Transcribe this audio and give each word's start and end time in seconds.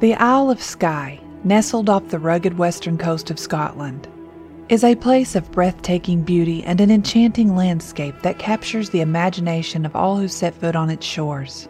The 0.00 0.14
Isle 0.14 0.50
of 0.50 0.60
Skye, 0.60 1.20
nestled 1.44 1.88
off 1.88 2.08
the 2.08 2.18
rugged 2.18 2.58
western 2.58 2.98
coast 2.98 3.30
of 3.30 3.38
Scotland, 3.38 4.08
is 4.68 4.82
a 4.82 4.96
place 4.96 5.36
of 5.36 5.52
breathtaking 5.52 6.22
beauty 6.22 6.64
and 6.64 6.80
an 6.80 6.90
enchanting 6.90 7.54
landscape 7.54 8.20
that 8.22 8.40
captures 8.40 8.90
the 8.90 9.02
imagination 9.02 9.86
of 9.86 9.94
all 9.94 10.16
who 10.16 10.26
set 10.26 10.52
foot 10.54 10.74
on 10.74 10.90
its 10.90 11.06
shores. 11.06 11.68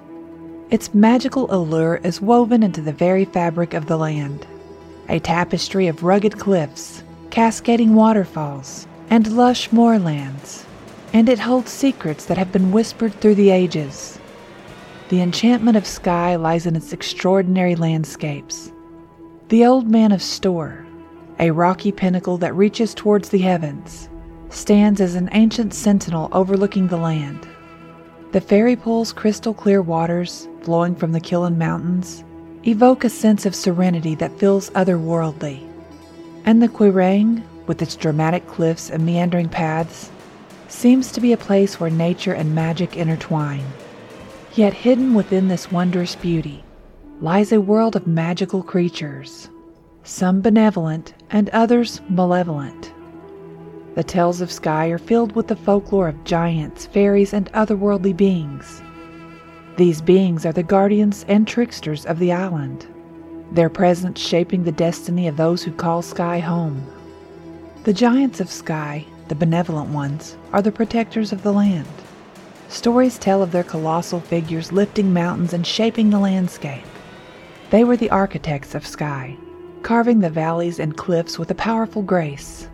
Its 0.71 0.95
magical 0.95 1.54
allure 1.54 2.00
is 2.02 2.22
woven 2.22 2.62
into 2.62 2.80
the 2.80 2.95
very 2.95 3.27
fabric 3.27 3.75
of 3.75 3.87
the 3.87 3.98
land, 3.98 4.46
a 5.11 5.20
tapestry 5.20 5.86
of 5.86 6.02
rugged 6.02 6.38
cliffs, 6.38 7.02
cascading 7.29 7.95
waterfalls, 7.95 8.86
and 9.11 9.36
lush 9.36 9.70
moorlands, 9.70 10.64
and 11.12 11.29
it 11.29 11.41
holds 11.41 11.70
secrets 11.70 12.25
that 12.25 12.38
have 12.38 12.50
been 12.50 12.72
whispered 12.72 13.12
through 13.20 13.34
the 13.34 13.50
ages. 13.50 14.18
The 15.11 15.21
enchantment 15.21 15.77
of 15.77 15.86
Skye 15.86 16.34
lies 16.36 16.64
in 16.64 16.77
its 16.77 16.95
extraordinary 16.95 17.77
landscapes. 17.77 18.73
The 19.49 19.67
Old 19.67 19.86
Man 19.86 20.13
of 20.13 20.22
Storr, 20.22 20.86
a 21.39 21.50
rocky 21.50 21.93
pinnacle 21.93 22.39
that 22.39 22.57
reaches 22.57 22.94
towards 22.94 23.29
the 23.29 23.39
heavens, 23.39 24.08
stands 24.49 25.03
as 25.03 25.14
an 25.14 25.29
ancient 25.32 25.75
sentinel 25.75 26.30
overlooking 26.32 26.89
the 26.89 26.96
land. 26.96 27.46
The 28.32 28.40
fairy 28.40 28.77
pool's 28.77 29.13
crystal 29.13 29.53
clear 29.53 29.82
waters, 29.82 30.49
flowing 30.63 30.94
from 30.94 31.13
the 31.13 31.21
Cuillin 31.21 31.58
Mountains, 31.58 32.25
evoke 32.66 33.05
a 33.05 33.11
sense 33.11 33.44
of 33.44 33.55
serenity 33.55 34.14
that 34.14 34.39
feels 34.39 34.70
otherworldly. 34.70 35.61
And 36.47 36.62
the 36.62 36.69
Quiraing, 36.69 37.42
with 37.66 37.83
its 37.83 37.94
dramatic 37.94 38.47
cliffs 38.47 38.89
and 38.89 39.05
meandering 39.05 39.50
paths, 39.50 40.11
seems 40.69 41.12
to 41.12 41.20
be 41.20 41.34
a 41.34 41.36
place 41.36 41.78
where 41.78 41.91
nature 41.91 42.33
and 42.33 42.55
magic 42.55 42.97
intertwine. 42.97 43.64
Yet 44.56 44.72
hidden 44.72 45.14
within 45.14 45.48
this 45.48 45.72
wondrous 45.72 46.14
beauty 46.14 46.62
lies 47.20 47.50
a 47.50 47.61
world 47.61 47.97
of 47.97 48.06
magical 48.06 48.62
creatures, 48.62 49.50
some 50.05 50.41
benevolent 50.42 51.12
and 51.28 51.50
others 51.50 52.00
malevolent. 52.08 52.92
The 53.97 54.05
tales 54.05 54.41
of 54.41 54.52
Skye 54.52 54.86
are 54.86 54.98
filled 54.98 55.34
with 55.34 55.48
the 55.48 55.56
folklore 55.56 56.06
of 56.06 56.22
giants, 56.22 56.86
fairies, 56.86 57.32
and 57.32 57.50
otherworldly 57.52 58.16
beings. 58.16 58.80
These 59.77 60.00
beings 60.00 60.47
are 60.47 60.52
the 60.52 60.62
guardians 60.62 61.25
and 61.27 61.48
tricksters 61.48 62.06
of 62.06 62.20
the 62.20 62.30
island, 62.30 62.86
their 63.50 63.69
presence 63.69 64.20
shaping 64.20 64.62
the 64.62 64.70
destiny 64.70 65.27
of 65.27 65.36
those 65.36 65.64
who 65.64 65.72
call 65.72 66.00
Skye 66.00 66.38
home. 66.38 66.86
The 67.82 67.92
giants 67.92 68.38
of 68.38 68.48
Skye, 68.48 69.05
the 69.27 69.34
benevolent 69.34 69.91
ones, 69.91 70.36
are 70.52 70.62
the 70.62 70.70
protectors 70.70 71.32
of 71.32 71.42
the 71.42 71.52
land. 71.52 71.88
Stories 72.68 73.18
tell 73.18 73.42
of 73.42 73.52
their 73.52 73.62
colossal 73.62 74.20
figures 74.20 74.72
lifting 74.72 75.12
mountains 75.12 75.52
and 75.52 75.66
shaping 75.66 76.10
the 76.10 76.18
landscape. 76.18 76.84
They 77.70 77.84
were 77.84 77.96
the 77.96 78.10
architects 78.10 78.74
of 78.74 78.86
Skye, 78.86 79.36
carving 79.82 80.20
the 80.20 80.30
valleys 80.30 80.78
and 80.78 80.96
cliffs 80.96 81.38
with 81.38 81.50
a 81.50 81.54
powerful 81.54 82.02
grace. 82.02 82.68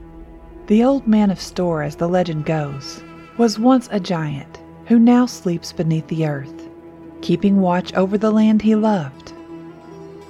The 0.69 0.85
old 0.85 1.07
man 1.07 1.31
of 1.31 1.41
Storr, 1.41 1.83
as 1.83 1.97
the 1.97 2.09
legend 2.09 2.45
goes, 2.45 3.03
was 3.37 3.59
once 3.59 3.89
a 3.91 4.01
giant 4.01 4.61
who 4.87 4.99
now 4.99 5.27
sleeps 5.27 5.73
beneath 5.73 6.07
the 6.09 6.27
earth, 6.27 6.69
keeping 7.21 7.61
watch 7.61 7.93
over 7.95 8.17
the 8.17 8.31
land 8.31 8.63
he 8.63 8.75
loved. 8.75 9.33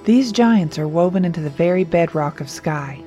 These 0.05 0.31
giants 0.31 0.79
are 0.79 0.87
woven 0.87 1.23
into 1.23 1.41
the 1.41 1.49
very 1.49 1.83
bedrock 1.83 2.41
of 2.41 2.49
Skye, 2.49 3.01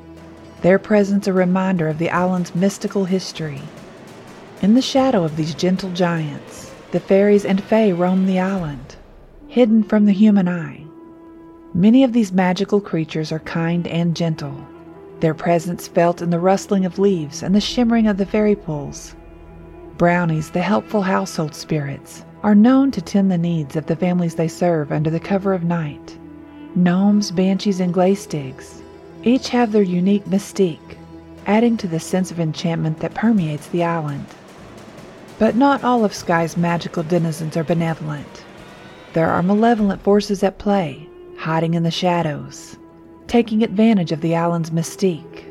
their 0.62 0.78
presence 0.78 1.26
a 1.26 1.32
reminder 1.32 1.88
of 1.88 1.98
the 1.98 2.10
island's 2.10 2.54
mystical 2.54 3.04
history. 3.04 3.60
In 4.64 4.72
the 4.72 4.80
shadow 4.80 5.24
of 5.24 5.36
these 5.36 5.54
gentle 5.54 5.90
giants, 5.90 6.72
the 6.90 6.98
fairies 6.98 7.44
and 7.44 7.62
fae 7.62 7.92
roam 7.92 8.24
the 8.24 8.40
island, 8.40 8.96
hidden 9.46 9.82
from 9.82 10.06
the 10.06 10.12
human 10.14 10.48
eye. 10.48 10.86
Many 11.74 12.02
of 12.02 12.14
these 12.14 12.32
magical 12.32 12.80
creatures 12.80 13.30
are 13.30 13.40
kind 13.40 13.86
and 13.86 14.16
gentle, 14.16 14.66
their 15.20 15.34
presence 15.34 15.86
felt 15.86 16.22
in 16.22 16.30
the 16.30 16.38
rustling 16.38 16.86
of 16.86 16.98
leaves 16.98 17.42
and 17.42 17.54
the 17.54 17.60
shimmering 17.60 18.06
of 18.06 18.16
the 18.16 18.24
fairy 18.24 18.56
pools. 18.56 19.14
Brownies, 19.98 20.48
the 20.48 20.62
helpful 20.62 21.02
household 21.02 21.54
spirits, 21.54 22.24
are 22.42 22.54
known 22.54 22.90
to 22.92 23.02
tend 23.02 23.30
the 23.30 23.36
needs 23.36 23.76
of 23.76 23.84
the 23.84 23.96
families 23.96 24.36
they 24.36 24.48
serve 24.48 24.90
under 24.90 25.10
the 25.10 25.20
cover 25.20 25.52
of 25.52 25.64
night. 25.64 26.16
Gnomes, 26.74 27.30
banshees, 27.30 27.80
and 27.80 27.92
glaistigs 27.92 28.80
each 29.24 29.50
have 29.50 29.72
their 29.72 29.82
unique 29.82 30.24
mystique, 30.24 30.96
adding 31.44 31.76
to 31.76 31.86
the 31.86 32.00
sense 32.00 32.30
of 32.30 32.40
enchantment 32.40 33.00
that 33.00 33.12
permeates 33.12 33.68
the 33.68 33.84
island. 33.84 34.24
But 35.38 35.56
not 35.56 35.82
all 35.82 36.04
of 36.04 36.12
Skye's 36.14 36.56
magical 36.56 37.02
denizens 37.02 37.56
are 37.56 37.64
benevolent. 37.64 38.44
There 39.14 39.30
are 39.30 39.42
malevolent 39.42 40.00
forces 40.02 40.44
at 40.44 40.58
play, 40.58 41.08
hiding 41.38 41.74
in 41.74 41.82
the 41.82 41.90
shadows, 41.90 42.76
taking 43.26 43.62
advantage 43.62 44.12
of 44.12 44.20
the 44.20 44.36
island's 44.36 44.70
mystique. 44.70 45.44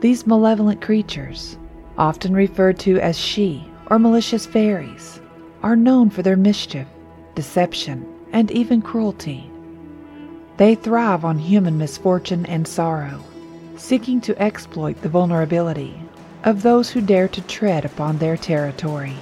These 0.00 0.26
malevolent 0.26 0.82
creatures, 0.82 1.56
often 1.96 2.34
referred 2.34 2.78
to 2.80 3.00
as 3.00 3.16
Sidhe 3.16 3.64
or 3.86 3.98
malicious 3.98 4.44
fairies, 4.44 5.20
are 5.62 5.74
known 5.74 6.10
for 6.10 6.22
their 6.22 6.36
mischief, 6.36 6.86
deception, 7.34 8.06
and 8.32 8.50
even 8.50 8.82
cruelty. 8.82 9.50
They 10.58 10.74
thrive 10.74 11.24
on 11.24 11.38
human 11.38 11.78
misfortune 11.78 12.44
and 12.44 12.68
sorrow, 12.68 13.24
seeking 13.76 14.20
to 14.22 14.40
exploit 14.40 15.00
the 15.00 15.08
vulnerability 15.08 15.98
of 16.44 16.62
those 16.62 16.88
who 16.88 17.00
dare 17.00 17.28
to 17.28 17.40
tread 17.42 17.84
upon 17.84 18.18
their 18.18 18.36
territory. 18.36 19.16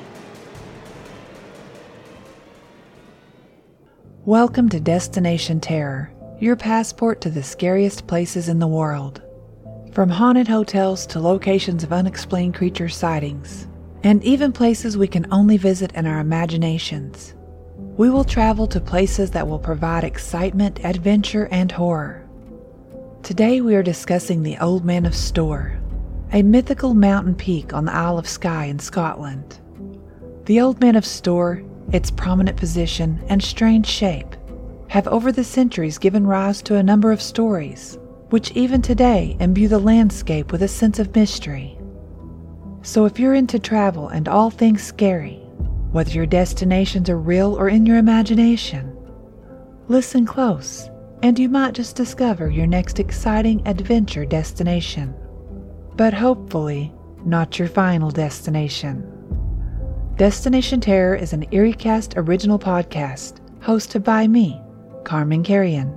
Welcome 4.26 4.68
to 4.70 4.80
Destination 4.80 5.60
Terror, 5.60 6.12
your 6.40 6.56
passport 6.56 7.20
to 7.22 7.30
the 7.30 7.42
scariest 7.42 8.06
places 8.06 8.48
in 8.48 8.58
the 8.58 8.66
world. 8.66 9.22
From 9.92 10.10
haunted 10.10 10.46
hotels 10.46 11.06
to 11.06 11.20
locations 11.20 11.82
of 11.82 11.92
unexplained 11.92 12.54
creature 12.54 12.90
sightings, 12.90 13.66
and 14.02 14.22
even 14.22 14.52
places 14.52 14.98
we 14.98 15.08
can 15.08 15.26
only 15.32 15.56
visit 15.56 15.92
in 15.94 16.06
our 16.06 16.20
imaginations. 16.20 17.34
We 17.96 18.10
will 18.10 18.24
travel 18.24 18.66
to 18.66 18.80
places 18.80 19.30
that 19.30 19.48
will 19.48 19.58
provide 19.58 20.04
excitement, 20.04 20.84
adventure, 20.84 21.48
and 21.50 21.72
horror. 21.72 22.28
Today 23.22 23.62
we 23.62 23.74
are 23.74 23.82
discussing 23.82 24.42
the 24.42 24.58
Old 24.58 24.84
Man 24.84 25.06
of 25.06 25.14
Storr, 25.14 25.75
a 26.32 26.42
mythical 26.42 26.94
mountain 26.94 27.34
peak 27.34 27.72
on 27.72 27.84
the 27.84 27.94
Isle 27.94 28.18
of 28.18 28.28
Skye 28.28 28.66
in 28.66 28.78
Scotland. 28.78 29.58
The 30.44 30.60
Old 30.60 30.80
Man 30.80 30.96
of 30.96 31.06
Storr 31.06 31.62
its 31.92 32.10
prominent 32.10 32.56
position 32.56 33.22
and 33.28 33.42
strange 33.42 33.86
shape, 33.86 34.36
have 34.88 35.06
over 35.08 35.32
the 35.32 35.44
centuries 35.44 35.98
given 35.98 36.26
rise 36.26 36.62
to 36.62 36.76
a 36.76 36.82
number 36.82 37.12
of 37.12 37.22
stories, 37.22 37.98
which 38.30 38.50
even 38.52 38.82
today 38.82 39.36
imbue 39.40 39.68
the 39.68 39.78
landscape 39.78 40.52
with 40.52 40.62
a 40.62 40.68
sense 40.68 40.98
of 40.98 41.14
mystery. 41.14 41.78
So 42.82 43.04
if 43.04 43.18
you're 43.18 43.34
into 43.34 43.58
travel 43.58 44.08
and 44.08 44.28
all 44.28 44.50
things 44.50 44.82
scary, 44.82 45.36
whether 45.92 46.10
your 46.10 46.26
destinations 46.26 47.08
are 47.08 47.18
real 47.18 47.54
or 47.54 47.68
in 47.68 47.86
your 47.86 47.98
imagination, 47.98 48.96
listen 49.88 50.26
close 50.26 50.90
and 51.22 51.38
you 51.38 51.48
might 51.48 51.74
just 51.74 51.96
discover 51.96 52.50
your 52.50 52.66
next 52.66 53.00
exciting 53.00 53.66
adventure 53.66 54.26
destination. 54.26 55.14
But 55.96 56.12
hopefully, 56.12 56.92
not 57.24 57.58
your 57.58 57.68
final 57.68 58.10
destination. 58.10 59.12
Destination 60.16 60.80
Terror 60.80 61.14
is 61.14 61.32
an 61.32 61.46
EerieCast 61.46 62.14
original 62.16 62.58
podcast 62.58 63.40
hosted 63.60 64.04
by 64.04 64.26
me, 64.26 64.60
Carman 65.04 65.42
Carrion. 65.42 65.96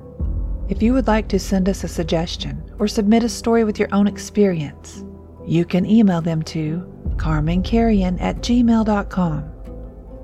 If 0.69 0.81
you 0.81 0.93
would 0.93 1.07
like 1.07 1.27
to 1.29 1.39
send 1.39 1.67
us 1.67 1.83
a 1.83 1.87
suggestion 1.87 2.63
or 2.79 2.87
submit 2.87 3.23
a 3.23 3.29
story 3.29 3.63
with 3.63 3.79
your 3.79 3.89
own 3.93 4.07
experience, 4.07 5.03
you 5.45 5.65
can 5.65 5.85
email 5.85 6.21
them 6.21 6.43
to 6.43 6.81
carmancarrion 7.17 8.21
at 8.21 8.37
gmail.com 8.37 9.51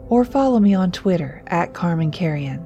or 0.08 0.24
follow 0.24 0.60
me 0.60 0.74
on 0.74 0.92
Twitter 0.92 1.44
at 1.48 1.74
Carman 1.74 2.12
Carrion. 2.12 2.66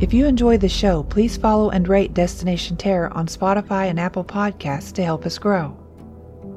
If 0.00 0.12
you 0.12 0.26
enjoy 0.26 0.58
the 0.58 0.68
show, 0.68 1.04
please 1.04 1.36
follow 1.36 1.70
and 1.70 1.86
rate 1.86 2.12
Destination 2.12 2.76
Terror 2.76 3.12
on 3.16 3.26
Spotify 3.26 3.88
and 3.88 4.00
Apple 4.00 4.24
Podcasts 4.24 4.92
to 4.94 5.04
help 5.04 5.24
us 5.24 5.38
grow. 5.38 5.76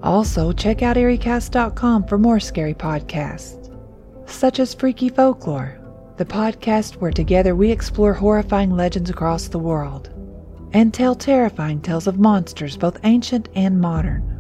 Also, 0.04 0.52
check 0.52 0.82
out 0.82 0.96
EerieCast.com 0.96 2.06
for 2.06 2.18
more 2.18 2.40
scary 2.40 2.74
podcasts 2.74 3.68
such 4.30 4.60
as 4.60 4.74
Freaky 4.74 5.10
Folklore, 5.10 5.80
the 6.18 6.26
podcast 6.26 6.96
where 6.96 7.12
together 7.12 7.56
we 7.56 7.72
explore 7.72 8.14
horrifying 8.14 8.76
legends 8.76 9.10
across 9.10 9.48
the 9.48 9.60
world 9.60 10.10
and 10.74 10.94
tell 10.94 11.16
terrifying 11.16 11.82
tales 11.82 12.08
of 12.08 12.20
monsters 12.20 12.78
both 12.78 13.00
ancient 13.04 13.50
and 13.56 13.80
modern. 13.80 14.34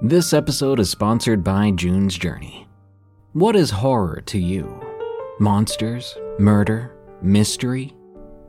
This 0.00 0.32
episode 0.32 0.80
is 0.80 0.90
sponsored 0.90 1.44
by 1.44 1.70
June's 1.72 2.18
Journey. 2.18 2.66
What 3.34 3.54
is 3.54 3.70
horror 3.70 4.20
to 4.26 4.38
you? 4.38 4.80
Monsters? 5.38 6.16
Murder? 6.38 6.96
Mystery? 7.22 7.94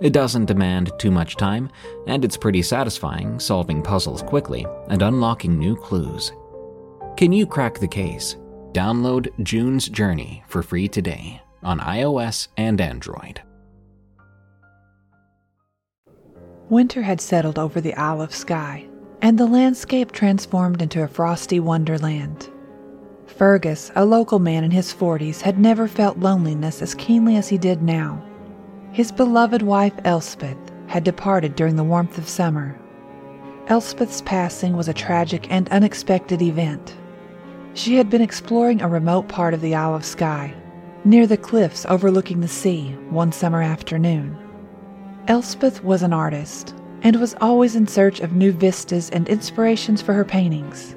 It 0.00 0.12
doesn't 0.12 0.46
demand 0.46 0.92
too 0.98 1.10
much 1.10 1.36
time, 1.36 1.70
and 2.06 2.24
it's 2.24 2.36
pretty 2.36 2.62
satisfying 2.62 3.40
solving 3.40 3.82
puzzles 3.82 4.22
quickly 4.22 4.64
and 4.88 5.02
unlocking 5.02 5.58
new 5.58 5.74
clues. 5.74 6.32
Can 7.16 7.32
you 7.32 7.46
crack 7.46 7.78
the 7.78 7.88
case? 7.88 8.36
Download 8.72 9.28
June's 9.42 9.88
Journey 9.88 10.44
for 10.46 10.62
free 10.62 10.86
today 10.86 11.42
on 11.64 11.80
iOS 11.80 12.46
and 12.56 12.80
Android. 12.80 13.42
Winter 16.68 17.02
had 17.02 17.20
settled 17.20 17.58
over 17.58 17.80
the 17.80 17.94
Isle 17.94 18.22
of 18.22 18.34
Skye, 18.34 18.86
and 19.20 19.36
the 19.36 19.46
landscape 19.46 20.12
transformed 20.12 20.80
into 20.80 21.02
a 21.02 21.08
frosty 21.08 21.58
wonderland. 21.58 22.50
Fergus, 23.26 23.90
a 23.96 24.04
local 24.04 24.38
man 24.38 24.62
in 24.62 24.70
his 24.70 24.92
40s, 24.92 25.40
had 25.40 25.58
never 25.58 25.88
felt 25.88 26.18
loneliness 26.18 26.82
as 26.82 26.94
keenly 26.94 27.36
as 27.36 27.48
he 27.48 27.58
did 27.58 27.82
now. 27.82 28.22
His 28.92 29.12
beloved 29.12 29.62
wife 29.62 29.92
Elspeth 30.04 30.56
had 30.86 31.04
departed 31.04 31.54
during 31.54 31.76
the 31.76 31.84
warmth 31.84 32.18
of 32.18 32.28
summer. 32.28 32.76
Elspeth's 33.68 34.22
passing 34.22 34.76
was 34.76 34.88
a 34.88 34.94
tragic 34.94 35.46
and 35.50 35.68
unexpected 35.68 36.40
event. 36.40 36.96
She 37.74 37.96
had 37.96 38.08
been 38.08 38.22
exploring 38.22 38.80
a 38.80 38.88
remote 38.88 39.28
part 39.28 39.52
of 39.52 39.60
the 39.60 39.74
Isle 39.74 39.94
of 39.94 40.04
Skye, 40.04 40.54
near 41.04 41.26
the 41.26 41.36
cliffs 41.36 41.84
overlooking 41.86 42.40
the 42.40 42.48
sea, 42.48 42.96
one 43.10 43.30
summer 43.30 43.62
afternoon. 43.62 44.36
Elspeth 45.28 45.84
was 45.84 46.02
an 46.02 46.14
artist 46.14 46.74
and 47.02 47.16
was 47.16 47.36
always 47.40 47.76
in 47.76 47.86
search 47.86 48.20
of 48.20 48.32
new 48.32 48.50
vistas 48.50 49.10
and 49.10 49.28
inspirations 49.28 50.00
for 50.00 50.14
her 50.14 50.24
paintings. 50.24 50.96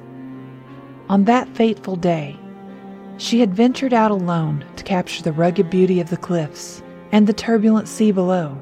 On 1.10 1.24
that 1.24 1.48
fateful 1.54 1.96
day, 1.96 2.38
she 3.18 3.40
had 3.40 3.54
ventured 3.54 3.92
out 3.92 4.10
alone 4.10 4.64
to 4.76 4.82
capture 4.82 5.22
the 5.22 5.32
rugged 5.32 5.68
beauty 5.68 6.00
of 6.00 6.08
the 6.08 6.16
cliffs 6.16 6.82
and 7.12 7.26
the 7.26 7.32
turbulent 7.32 7.86
sea 7.86 8.10
below. 8.10 8.58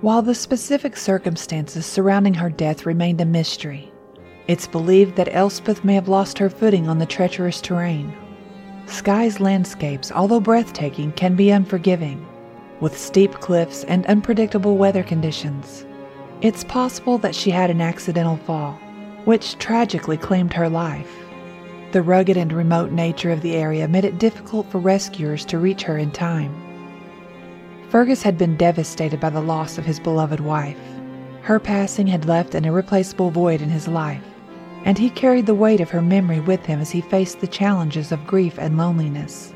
While 0.00 0.22
the 0.22 0.34
specific 0.34 0.96
circumstances 0.96 1.86
surrounding 1.86 2.34
her 2.34 2.50
death 2.50 2.84
remained 2.84 3.20
a 3.20 3.24
mystery, 3.24 3.92
it's 4.48 4.66
believed 4.66 5.16
that 5.16 5.34
Elspeth 5.34 5.84
may 5.84 5.94
have 5.94 6.08
lost 6.08 6.38
her 6.38 6.50
footing 6.50 6.88
on 6.88 6.98
the 6.98 7.06
treacherous 7.06 7.60
terrain. 7.60 8.14
Skye's 8.86 9.40
landscapes, 9.40 10.12
although 10.12 10.40
breathtaking, 10.40 11.12
can 11.12 11.36
be 11.36 11.50
unforgiving, 11.50 12.26
with 12.80 12.98
steep 12.98 13.32
cliffs 13.34 13.84
and 13.84 14.04
unpredictable 14.06 14.76
weather 14.76 15.02
conditions. 15.02 15.86
It's 16.42 16.64
possible 16.64 17.16
that 17.18 17.34
she 17.34 17.50
had 17.50 17.70
an 17.70 17.80
accidental 17.80 18.36
fall, 18.36 18.72
which 19.24 19.56
tragically 19.58 20.18
claimed 20.18 20.52
her 20.52 20.68
life. 20.68 21.10
The 21.92 22.02
rugged 22.02 22.36
and 22.36 22.52
remote 22.52 22.90
nature 22.90 23.30
of 23.30 23.40
the 23.40 23.54
area 23.54 23.88
made 23.88 24.04
it 24.04 24.18
difficult 24.18 24.70
for 24.70 24.78
rescuers 24.78 25.46
to 25.46 25.58
reach 25.58 25.82
her 25.84 25.96
in 25.96 26.10
time. 26.10 26.63
Fergus 27.90 28.22
had 28.22 28.36
been 28.36 28.56
devastated 28.56 29.20
by 29.20 29.30
the 29.30 29.40
loss 29.40 29.78
of 29.78 29.84
his 29.84 30.00
beloved 30.00 30.40
wife. 30.40 30.78
Her 31.42 31.60
passing 31.60 32.06
had 32.06 32.26
left 32.26 32.54
an 32.54 32.64
irreplaceable 32.64 33.30
void 33.30 33.60
in 33.60 33.68
his 33.68 33.86
life, 33.86 34.24
and 34.84 34.98
he 34.98 35.10
carried 35.10 35.46
the 35.46 35.54
weight 35.54 35.80
of 35.80 35.90
her 35.90 36.02
memory 36.02 36.40
with 36.40 36.64
him 36.66 36.80
as 36.80 36.90
he 36.90 37.00
faced 37.00 37.40
the 37.40 37.46
challenges 37.46 38.10
of 38.10 38.26
grief 38.26 38.58
and 38.58 38.76
loneliness. 38.76 39.54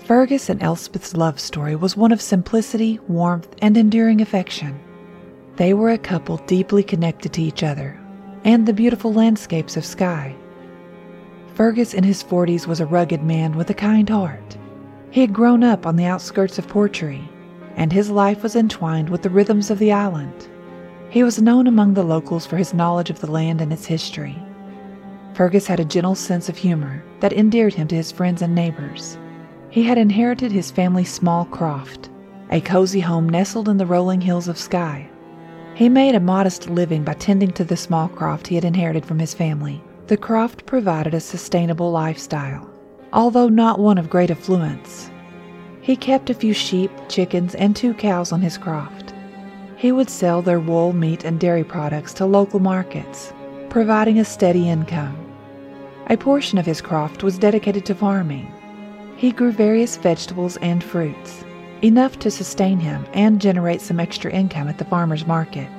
Fergus 0.00 0.48
and 0.48 0.62
Elspeth's 0.62 1.16
love 1.16 1.40
story 1.40 1.74
was 1.74 1.96
one 1.96 2.12
of 2.12 2.20
simplicity, 2.20 3.00
warmth, 3.08 3.54
and 3.62 3.76
enduring 3.76 4.20
affection. 4.20 4.78
They 5.56 5.74
were 5.74 5.90
a 5.90 5.98
couple 5.98 6.36
deeply 6.46 6.82
connected 6.82 7.32
to 7.32 7.42
each 7.42 7.62
other 7.62 7.98
and 8.44 8.66
the 8.66 8.72
beautiful 8.72 9.12
landscapes 9.12 9.76
of 9.76 9.84
Skye. 9.84 10.36
Fergus 11.54 11.94
in 11.94 12.04
his 12.04 12.22
40s 12.22 12.66
was 12.66 12.80
a 12.80 12.86
rugged 12.86 13.22
man 13.22 13.56
with 13.56 13.70
a 13.70 13.74
kind 13.74 14.08
heart. 14.08 14.56
He 15.10 15.20
had 15.20 15.32
grown 15.32 15.64
up 15.64 15.86
on 15.86 15.96
the 15.96 16.04
outskirts 16.04 16.58
of 16.58 16.68
Portree 16.68 17.28
and 17.76 17.92
his 17.92 18.10
life 18.10 18.42
was 18.42 18.56
entwined 18.56 19.08
with 19.08 19.22
the 19.22 19.30
rhythms 19.30 19.70
of 19.70 19.78
the 19.78 19.92
island. 19.92 20.48
He 21.10 21.22
was 21.22 21.40
known 21.40 21.66
among 21.66 21.94
the 21.94 22.02
locals 22.02 22.46
for 22.46 22.56
his 22.56 22.74
knowledge 22.74 23.10
of 23.10 23.20
the 23.20 23.30
land 23.30 23.60
and 23.60 23.72
its 23.72 23.86
history. 23.86 24.36
Fergus 25.34 25.66
had 25.66 25.78
a 25.78 25.84
gentle 25.84 26.14
sense 26.14 26.48
of 26.48 26.56
humor 26.56 27.04
that 27.20 27.32
endeared 27.32 27.74
him 27.74 27.86
to 27.88 27.94
his 27.94 28.10
friends 28.10 28.42
and 28.42 28.54
neighbors. 28.54 29.18
He 29.70 29.82
had 29.82 29.98
inherited 29.98 30.50
his 30.50 30.70
family's 30.70 31.12
small 31.12 31.44
croft, 31.44 32.08
a 32.50 32.60
cozy 32.60 33.00
home 33.00 33.28
nestled 33.28 33.68
in 33.68 33.76
the 33.76 33.86
rolling 33.86 34.20
hills 34.20 34.48
of 34.48 34.58
Skye. 34.58 35.08
He 35.74 35.90
made 35.90 36.14
a 36.14 36.20
modest 36.20 36.70
living 36.70 37.04
by 37.04 37.12
tending 37.14 37.52
to 37.52 37.64
the 37.64 37.76
small 37.76 38.08
croft 38.08 38.46
he 38.46 38.54
had 38.54 38.64
inherited 38.64 39.04
from 39.04 39.18
his 39.18 39.34
family. 39.34 39.82
The 40.06 40.16
croft 40.16 40.64
provided 40.64 41.12
a 41.12 41.20
sustainable 41.20 41.90
lifestyle, 41.90 42.66
although 43.12 43.48
not 43.48 43.78
one 43.78 43.98
of 43.98 44.08
great 44.08 44.30
affluence. 44.30 45.10
He 45.86 45.94
kept 45.94 46.30
a 46.30 46.34
few 46.34 46.52
sheep, 46.52 46.90
chickens, 47.08 47.54
and 47.54 47.76
two 47.76 47.94
cows 47.94 48.32
on 48.32 48.40
his 48.40 48.58
croft. 48.58 49.14
He 49.76 49.92
would 49.92 50.10
sell 50.10 50.42
their 50.42 50.58
wool, 50.58 50.92
meat, 50.92 51.22
and 51.22 51.38
dairy 51.38 51.62
products 51.62 52.12
to 52.14 52.26
local 52.26 52.58
markets, 52.58 53.32
providing 53.68 54.18
a 54.18 54.24
steady 54.24 54.68
income. 54.68 55.16
A 56.08 56.16
portion 56.16 56.58
of 56.58 56.66
his 56.66 56.80
croft 56.80 57.22
was 57.22 57.38
dedicated 57.38 57.86
to 57.86 57.94
farming. 57.94 58.52
He 59.16 59.30
grew 59.30 59.52
various 59.52 59.96
vegetables 59.96 60.56
and 60.56 60.82
fruits, 60.82 61.44
enough 61.82 62.18
to 62.18 62.32
sustain 62.32 62.80
him 62.80 63.06
and 63.12 63.40
generate 63.40 63.80
some 63.80 64.00
extra 64.00 64.32
income 64.32 64.66
at 64.66 64.78
the 64.78 64.84
farmer's 64.86 65.24
market. 65.24 65.70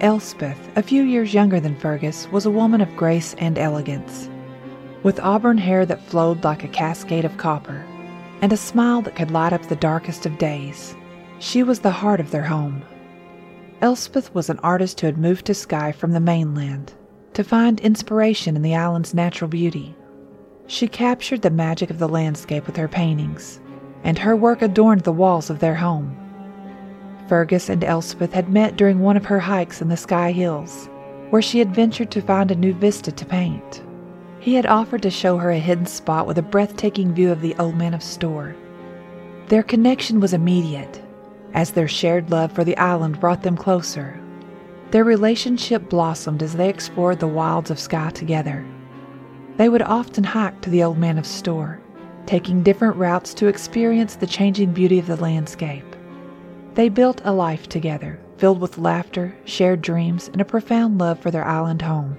Elspeth, 0.00 0.58
a 0.74 0.82
few 0.82 1.04
years 1.04 1.32
younger 1.32 1.60
than 1.60 1.78
Fergus, 1.78 2.28
was 2.32 2.44
a 2.44 2.50
woman 2.50 2.80
of 2.80 2.96
grace 2.96 3.36
and 3.38 3.56
elegance. 3.56 4.28
With 5.04 5.20
auburn 5.20 5.58
hair 5.58 5.86
that 5.86 6.02
flowed 6.02 6.42
like 6.42 6.64
a 6.64 6.68
cascade 6.68 7.24
of 7.24 7.36
copper, 7.36 7.86
and 8.42 8.52
a 8.52 8.56
smile 8.56 9.00
that 9.02 9.16
could 9.16 9.30
light 9.30 9.52
up 9.52 9.62
the 9.66 9.76
darkest 9.76 10.26
of 10.26 10.36
days. 10.36 10.94
She 11.38 11.62
was 11.62 11.80
the 11.80 11.92
heart 11.92 12.20
of 12.20 12.32
their 12.32 12.42
home. 12.42 12.82
Elspeth 13.80 14.34
was 14.34 14.50
an 14.50 14.58
artist 14.58 15.00
who 15.00 15.06
had 15.06 15.16
moved 15.16 15.46
to 15.46 15.54
Skye 15.54 15.92
from 15.92 16.12
the 16.12 16.20
mainland 16.20 16.92
to 17.34 17.42
find 17.42 17.80
inspiration 17.80 18.56
in 18.56 18.62
the 18.62 18.76
island's 18.76 19.14
natural 19.14 19.48
beauty. 19.48 19.94
She 20.66 20.86
captured 20.86 21.42
the 21.42 21.50
magic 21.50 21.88
of 21.88 21.98
the 21.98 22.08
landscape 22.08 22.66
with 22.66 22.76
her 22.76 22.88
paintings, 22.88 23.60
and 24.04 24.18
her 24.18 24.36
work 24.36 24.60
adorned 24.60 25.02
the 25.02 25.12
walls 25.12 25.48
of 25.48 25.60
their 25.60 25.74
home. 25.74 26.16
Fergus 27.28 27.68
and 27.68 27.82
Elspeth 27.82 28.32
had 28.32 28.48
met 28.48 28.76
during 28.76 29.00
one 29.00 29.16
of 29.16 29.24
her 29.24 29.40
hikes 29.40 29.80
in 29.80 29.88
the 29.88 29.96
Skye 29.96 30.32
Hills, 30.32 30.88
where 31.30 31.42
she 31.42 31.58
had 31.58 31.74
ventured 31.74 32.10
to 32.10 32.20
find 32.20 32.50
a 32.50 32.56
new 32.56 32.74
vista 32.74 33.12
to 33.12 33.24
paint. 33.24 33.82
He 34.42 34.56
had 34.56 34.66
offered 34.66 35.02
to 35.02 35.10
show 35.10 35.38
her 35.38 35.52
a 35.52 35.58
hidden 35.60 35.86
spot 35.86 36.26
with 36.26 36.36
a 36.36 36.42
breathtaking 36.42 37.14
view 37.14 37.30
of 37.30 37.42
the 37.42 37.54
Old 37.60 37.76
Man 37.76 37.94
of 37.94 38.02
Storr. 38.02 38.56
Their 39.46 39.62
connection 39.62 40.18
was 40.18 40.32
immediate, 40.32 41.00
as 41.54 41.70
their 41.70 41.86
shared 41.86 42.28
love 42.32 42.50
for 42.50 42.64
the 42.64 42.76
island 42.76 43.20
brought 43.20 43.44
them 43.44 43.56
closer. 43.56 44.18
Their 44.90 45.04
relationship 45.04 45.88
blossomed 45.88 46.42
as 46.42 46.54
they 46.54 46.68
explored 46.68 47.20
the 47.20 47.28
wilds 47.28 47.70
of 47.70 47.78
Skye 47.78 48.10
together. 48.10 48.66
They 49.58 49.68
would 49.68 49.82
often 49.82 50.24
hike 50.24 50.60
to 50.62 50.70
the 50.70 50.82
Old 50.82 50.98
Man 50.98 51.18
of 51.18 51.26
Storr, 51.26 51.80
taking 52.26 52.64
different 52.64 52.96
routes 52.96 53.34
to 53.34 53.46
experience 53.46 54.16
the 54.16 54.26
changing 54.26 54.72
beauty 54.72 54.98
of 54.98 55.06
the 55.06 55.14
landscape. 55.14 55.94
They 56.74 56.88
built 56.88 57.20
a 57.24 57.32
life 57.32 57.68
together, 57.68 58.18
filled 58.38 58.60
with 58.60 58.76
laughter, 58.76 59.36
shared 59.44 59.82
dreams, 59.82 60.26
and 60.32 60.40
a 60.40 60.44
profound 60.44 60.98
love 60.98 61.20
for 61.20 61.30
their 61.30 61.46
island 61.46 61.82
home. 61.82 62.16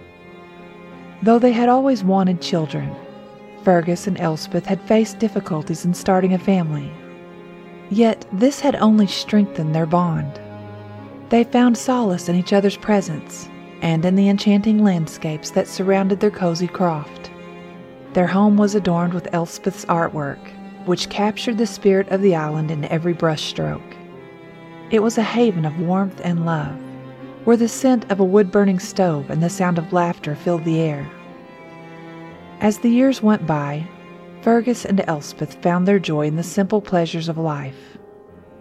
Though 1.24 1.40
they 1.40 1.54
had 1.54 1.70
always 1.70 2.04
wanted 2.04 2.42
children, 2.42 2.94
Fergus 3.64 4.08
and 4.08 4.20
Elspeth 4.20 4.66
had 4.66 4.82
faced 4.82 5.20
difficulties 5.20 5.86
in 5.86 5.94
starting 5.94 6.34
a 6.34 6.38
family. 6.38 6.92
Yet 7.90 8.26
this 8.34 8.60
had 8.60 8.76
only 8.76 9.08
strengthened 9.08 9.74
their 9.74 9.86
bond. 9.86 10.38
They 11.30 11.46
found 11.46 11.78
solace 11.78 12.28
in 12.28 12.36
each 12.36 12.52
other's 12.52 12.76
presence 12.76 13.48
and 13.82 14.04
in 14.04 14.16
the 14.16 14.28
enchanting 14.28 14.84
landscapes 14.84 15.52
that 15.52 15.70
surrounded 15.70 16.20
their 16.20 16.30
cozy 16.30 16.68
croft. 16.68 17.32
Their 18.12 18.28
home 18.28 18.58
was 18.58 18.76
adorned 18.76 19.14
with 19.14 19.34
Elspeth's 19.34 19.86
artwork, 19.86 20.46
which 20.86 21.08
captured 21.08 21.58
the 21.58 21.66
spirit 21.66 22.10
of 22.10 22.22
the 22.22 22.36
island 22.36 22.70
in 22.70 22.84
every 22.86 23.14
brushstroke. 23.14 23.96
It 24.92 25.02
was 25.02 25.18
a 25.18 25.24
haven 25.24 25.64
of 25.64 25.80
warmth 25.80 26.20
and 26.22 26.46
love, 26.46 26.78
where 27.44 27.58
the 27.58 27.68
scent 27.68 28.10
of 28.12 28.20
a 28.20 28.24
wood 28.24 28.52
burning 28.52 28.80
stove 28.80 29.30
and 29.30 29.44
the 29.44 29.50
sound 29.50 29.78
of 29.78 29.92
laughter 29.92 30.36
filled 30.36 30.64
the 30.64 30.80
air. 30.80 31.10
As 32.60 32.78
the 32.78 32.90
years 32.90 33.22
went 33.22 33.46
by, 33.46 33.88
Fergus 34.42 34.86
and 34.86 35.04
Elspeth 35.08 35.62
found 35.62 35.88
their 35.88 36.00
joy 36.00 36.28
in 36.28 36.36
the 36.36 36.44
simple 36.44 36.82
pleasures 36.82 37.30
of 37.30 37.38
life. 37.38 37.98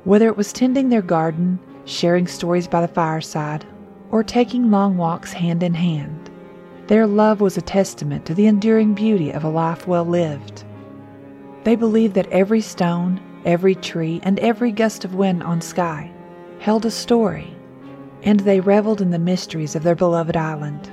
Whether 0.05 0.27
it 0.27 0.37
was 0.37 0.53
tending 0.53 0.89
their 0.89 1.03
garden, 1.03 1.59
sharing 1.85 2.27
stories 2.27 2.67
by 2.67 2.81
the 2.81 2.93
fireside, 2.93 3.65
or 4.11 4.23
taking 4.23 4.71
long 4.71 4.97
walks 4.97 5.33
hand 5.33 5.63
in 5.63 5.75
hand, 5.75 6.31
their 6.89 7.07
love 7.07 7.41
was 7.41 7.57
a 7.57 7.63
testament 7.63 8.27
to 8.27 8.35
the 8.35 8.47
enduring 8.47 8.95
beauty 8.95 9.31
of 9.31 9.45
a 9.45 9.49
life 9.49 9.87
well 9.87 10.05
lived. 10.05 10.65
They 11.65 11.77
believed 11.77 12.15
that 12.15 12.31
every 12.31 12.61
stone, 12.61 13.21
every 13.45 13.77
tree, 13.77 14.21
and 14.25 14.39
every 14.41 14.73
gust 14.73 15.05
of 15.05 15.15
wind 15.15 15.43
on 15.45 15.61
Skye 15.61 16.13
held 16.59 16.85
a 16.85 16.91
story, 16.91 17.52
and 18.23 18.41
they 18.41 18.61
reveled 18.61 19.01
in 19.01 19.11
the 19.11 19.19
mysteries 19.19 19.75
of 19.75 19.83
their 19.83 19.95
beloved 19.95 20.37
island. 20.37 20.91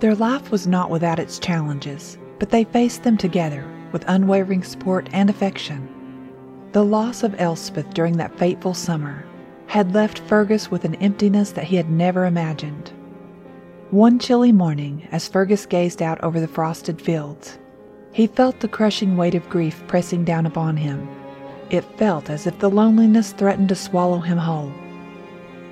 Their 0.00 0.14
life 0.14 0.50
was 0.50 0.66
not 0.66 0.90
without 0.90 1.18
its 1.18 1.38
challenges, 1.38 2.18
but 2.38 2.50
they 2.50 2.64
faced 2.64 3.02
them 3.02 3.16
together 3.16 3.64
with 3.92 4.04
unwavering 4.08 4.62
support 4.62 5.08
and 5.12 5.30
affection. 5.30 5.88
The 6.72 6.84
loss 6.84 7.22
of 7.22 7.40
Elspeth 7.40 7.94
during 7.94 8.16
that 8.16 8.36
fateful 8.38 8.74
summer 8.74 9.24
had 9.66 9.94
left 9.94 10.18
Fergus 10.20 10.70
with 10.70 10.84
an 10.84 10.96
emptiness 10.96 11.52
that 11.52 11.64
he 11.64 11.76
had 11.76 11.90
never 11.90 12.26
imagined. 12.26 12.92
One 13.90 14.18
chilly 14.18 14.52
morning, 14.52 15.06
as 15.12 15.28
Fergus 15.28 15.66
gazed 15.66 16.02
out 16.02 16.22
over 16.22 16.40
the 16.40 16.48
frosted 16.48 17.00
fields, 17.00 17.58
he 18.12 18.26
felt 18.26 18.60
the 18.60 18.68
crushing 18.68 19.16
weight 19.16 19.34
of 19.34 19.48
grief 19.48 19.82
pressing 19.86 20.24
down 20.24 20.46
upon 20.46 20.76
him. 20.76 21.08
It 21.70 21.84
felt 21.96 22.28
as 22.28 22.46
if 22.46 22.58
the 22.58 22.70
loneliness 22.70 23.32
threatened 23.32 23.68
to 23.70 23.74
swallow 23.74 24.18
him 24.18 24.38
whole. 24.38 24.72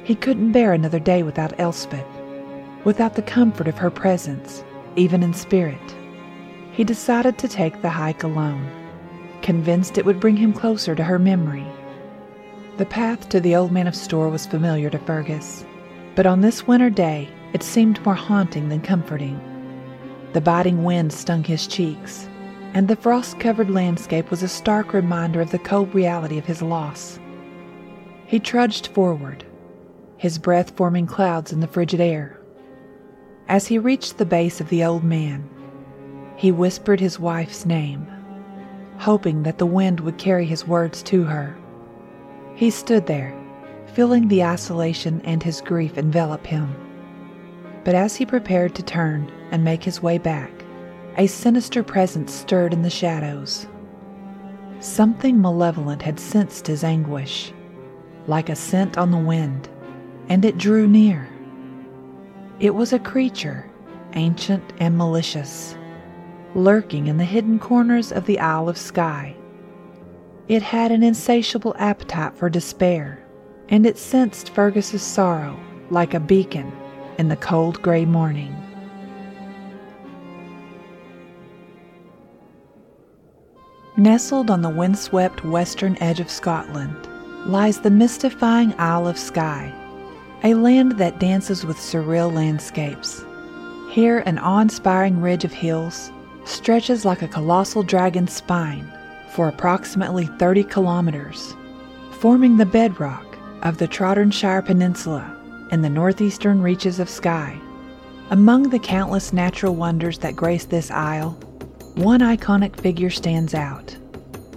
He 0.04 0.14
couldn't 0.14 0.52
bear 0.52 0.72
another 0.72 0.98
day 0.98 1.22
without 1.22 1.58
Elspeth, 1.60 2.06
without 2.84 3.14
the 3.14 3.22
comfort 3.22 3.68
of 3.68 3.78
her 3.78 3.90
presence, 3.90 4.64
even 4.96 5.22
in 5.22 5.32
spirit. 5.32 5.96
He 6.72 6.82
decided 6.82 7.38
to 7.38 7.48
take 7.48 7.82
the 7.82 7.90
hike 7.90 8.24
alone, 8.24 8.68
convinced 9.42 9.98
it 9.98 10.04
would 10.04 10.18
bring 10.18 10.36
him 10.36 10.52
closer 10.52 10.94
to 10.94 11.04
her 11.04 11.18
memory. 11.18 11.66
The 12.78 12.86
path 12.86 13.28
to 13.28 13.40
the 13.40 13.54
old 13.54 13.70
man 13.70 13.86
of 13.86 13.94
Storr 13.94 14.28
was 14.28 14.46
familiar 14.46 14.90
to 14.90 14.98
Fergus, 14.98 15.64
but 16.16 16.26
on 16.26 16.40
this 16.40 16.66
winter 16.66 16.90
day 16.90 17.28
it 17.52 17.62
seemed 17.62 18.04
more 18.04 18.14
haunting 18.14 18.70
than 18.70 18.80
comforting. 18.80 19.40
The 20.32 20.40
biting 20.40 20.82
wind 20.82 21.12
stung 21.12 21.44
his 21.44 21.66
cheeks, 21.66 22.28
and 22.74 22.88
the 22.88 22.96
frost 22.96 23.38
covered 23.38 23.70
landscape 23.70 24.30
was 24.30 24.42
a 24.42 24.48
stark 24.48 24.92
reminder 24.94 25.40
of 25.40 25.50
the 25.50 25.58
cold 25.58 25.94
reality 25.94 26.38
of 26.38 26.46
his 26.46 26.62
loss. 26.62 27.20
He 28.26 28.40
trudged 28.40 28.86
forward, 28.88 29.44
his 30.22 30.38
breath 30.38 30.70
forming 30.76 31.04
clouds 31.04 31.52
in 31.52 31.58
the 31.58 31.66
frigid 31.66 32.00
air. 32.00 32.38
As 33.48 33.66
he 33.66 33.76
reached 33.76 34.18
the 34.18 34.24
base 34.24 34.60
of 34.60 34.68
the 34.68 34.84
old 34.84 35.02
man, 35.02 35.50
he 36.36 36.52
whispered 36.52 37.00
his 37.00 37.18
wife's 37.18 37.66
name, 37.66 38.06
hoping 38.98 39.42
that 39.42 39.58
the 39.58 39.66
wind 39.66 39.98
would 39.98 40.18
carry 40.18 40.46
his 40.46 40.64
words 40.64 41.02
to 41.02 41.24
her. 41.24 41.56
He 42.54 42.70
stood 42.70 43.08
there, 43.08 43.34
feeling 43.94 44.28
the 44.28 44.44
isolation 44.44 45.20
and 45.24 45.42
his 45.42 45.60
grief 45.60 45.98
envelop 45.98 46.46
him. 46.46 46.72
But 47.82 47.96
as 47.96 48.14
he 48.14 48.24
prepared 48.24 48.76
to 48.76 48.82
turn 48.84 49.28
and 49.50 49.64
make 49.64 49.82
his 49.82 50.04
way 50.04 50.18
back, 50.18 50.52
a 51.18 51.26
sinister 51.26 51.82
presence 51.82 52.32
stirred 52.32 52.72
in 52.72 52.82
the 52.82 52.90
shadows. 52.90 53.66
Something 54.78 55.40
malevolent 55.40 56.02
had 56.02 56.20
sensed 56.20 56.68
his 56.68 56.84
anguish, 56.84 57.52
like 58.28 58.48
a 58.48 58.54
scent 58.54 58.96
on 58.96 59.10
the 59.10 59.18
wind, 59.18 59.68
and 60.28 60.44
it 60.44 60.58
drew 60.58 60.86
near. 60.86 61.28
It 62.60 62.74
was 62.74 62.92
a 62.92 62.98
creature, 62.98 63.70
ancient 64.14 64.72
and 64.78 64.96
malicious, 64.96 65.76
lurking 66.54 67.06
in 67.06 67.16
the 67.16 67.24
hidden 67.24 67.58
corners 67.58 68.12
of 68.12 68.26
the 68.26 68.38
Isle 68.38 68.68
of 68.68 68.78
Skye. 68.78 69.36
It 70.48 70.62
had 70.62 70.92
an 70.92 71.02
insatiable 71.02 71.74
appetite 71.78 72.34
for 72.36 72.50
despair, 72.50 73.24
and 73.68 73.86
it 73.86 73.98
sensed 73.98 74.50
Fergus's 74.50 75.02
sorrow 75.02 75.58
like 75.90 76.14
a 76.14 76.20
beacon 76.20 76.72
in 77.18 77.28
the 77.28 77.36
cold 77.36 77.80
gray 77.82 78.04
morning. 78.04 78.54
Nestled 83.96 84.50
on 84.50 84.62
the 84.62 84.70
windswept 84.70 85.44
western 85.44 85.96
edge 86.00 86.18
of 86.18 86.30
Scotland 86.30 86.96
lies 87.46 87.80
the 87.80 87.90
mystifying 87.90 88.74
Isle 88.78 89.06
of 89.06 89.18
Skye, 89.18 89.72
a 90.44 90.54
land 90.54 90.98
that 90.98 91.20
dances 91.20 91.64
with 91.64 91.76
surreal 91.76 92.32
landscapes. 92.32 93.24
Here, 93.90 94.20
an 94.20 94.38
awe 94.38 94.60
inspiring 94.60 95.20
ridge 95.20 95.44
of 95.44 95.52
hills 95.52 96.10
stretches 96.44 97.04
like 97.04 97.22
a 97.22 97.28
colossal 97.28 97.84
dragon's 97.84 98.32
spine 98.32 98.90
for 99.30 99.48
approximately 99.48 100.26
30 100.26 100.64
kilometers, 100.64 101.54
forming 102.10 102.56
the 102.56 102.66
bedrock 102.66 103.24
of 103.62 103.78
the 103.78 103.86
Trotternish 103.86 104.64
Peninsula 104.64 105.36
and 105.70 105.84
the 105.84 105.90
northeastern 105.90 106.60
reaches 106.60 106.98
of 106.98 107.08
Skye. 107.08 107.58
Among 108.30 108.70
the 108.70 108.78
countless 108.78 109.32
natural 109.32 109.76
wonders 109.76 110.18
that 110.18 110.34
grace 110.34 110.64
this 110.64 110.90
isle, 110.90 111.30
one 111.94 112.20
iconic 112.20 112.76
figure 112.80 113.10
stands 113.10 113.54
out 113.54 113.96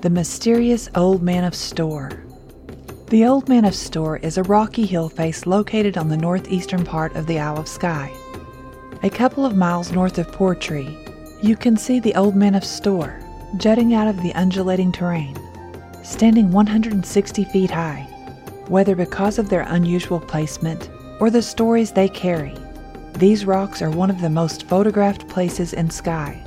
the 0.01 0.09
mysterious 0.09 0.87
Old 0.93 1.23
Man 1.23 1.43
of 1.43 1.55
Storr. 1.55 2.24
The 3.09 3.23
Old 3.23 3.47
Man 3.47 3.65
of 3.65 3.75
Storr 3.75 4.17
is 4.17 4.39
a 4.39 4.43
rocky 4.43 4.83
hill 4.83 5.09
face 5.09 5.45
located 5.45 5.95
on 5.95 6.09
the 6.09 6.17
northeastern 6.17 6.83
part 6.83 7.15
of 7.15 7.27
the 7.27 7.37
Isle 7.37 7.59
of 7.59 7.67
Skye. 7.67 8.11
A 9.03 9.11
couple 9.11 9.45
of 9.45 9.55
miles 9.55 9.91
north 9.91 10.17
of 10.17 10.31
Portree, 10.31 10.97
you 11.39 11.55
can 11.55 11.77
see 11.77 11.99
the 11.99 12.15
Old 12.15 12.35
Man 12.35 12.55
of 12.55 12.65
Storr 12.65 13.19
jutting 13.57 13.93
out 13.93 14.07
of 14.07 14.19
the 14.23 14.33
undulating 14.33 14.91
terrain, 14.91 15.37
standing 16.03 16.51
160 16.51 17.43
feet 17.45 17.69
high. 17.69 18.07
Whether 18.69 18.95
because 18.95 19.37
of 19.37 19.49
their 19.49 19.67
unusual 19.67 20.19
placement 20.19 20.89
or 21.19 21.29
the 21.29 21.43
stories 21.43 21.91
they 21.91 22.09
carry. 22.09 22.55
These 23.13 23.45
rocks 23.45 23.83
are 23.83 23.91
one 23.91 24.09
of 24.09 24.19
the 24.19 24.31
most 24.31 24.67
photographed 24.67 25.27
places 25.27 25.73
in 25.73 25.91
Skye. 25.91 26.43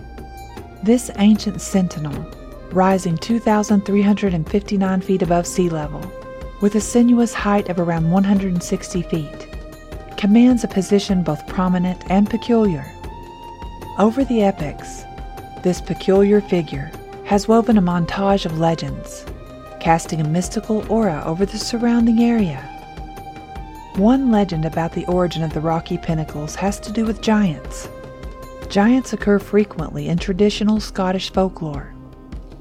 This 0.83 1.09
ancient 1.19 1.61
sentinel, 1.61 2.29
rising 2.73 3.17
2,359 3.17 5.01
feet 5.03 5.23
above 5.23 5.47
sea 5.47 5.69
level, 5.69 6.03
with 6.61 6.75
a 6.75 6.81
sinuous 6.81 7.33
height 7.33 7.69
of 7.69 7.79
around 7.79 8.11
160 8.11 9.03
feet, 9.03 9.49
commands 10.17 10.65
a 10.65 10.69
position 10.69 11.23
both 11.23 11.47
prominent 11.47 12.03
and 12.11 12.29
peculiar. 12.29 12.85
Over 13.99 14.25
the 14.25 14.43
epochs, 14.43 15.05
this 15.63 15.81
peculiar 15.81 16.41
figure 16.41 16.91
has 17.25 17.47
woven 17.47 17.79
a 17.79 17.83
montage 17.83 18.47
of 18.47 18.59
legends, 18.59 19.25
casting 19.81 20.21
a 20.21 20.29
mystical 20.29 20.85
aura 20.91 21.23
over 21.27 21.45
the 21.45 21.59
surrounding 21.59 22.21
area. 22.21 22.61
One 23.97 24.31
legend 24.31 24.65
about 24.65 24.93
the 24.93 25.07
origin 25.07 25.43
of 25.43 25.53
the 25.53 25.61
rocky 25.61 25.99
pinnacles 25.99 26.55
has 26.55 26.79
to 26.81 26.93
do 26.93 27.05
with 27.05 27.21
giants. 27.21 27.89
Giants 28.69 29.13
occur 29.13 29.39
frequently 29.39 30.09
in 30.09 30.19
traditional 30.19 30.79
Scottish 30.81 31.33
folklore. 31.33 31.93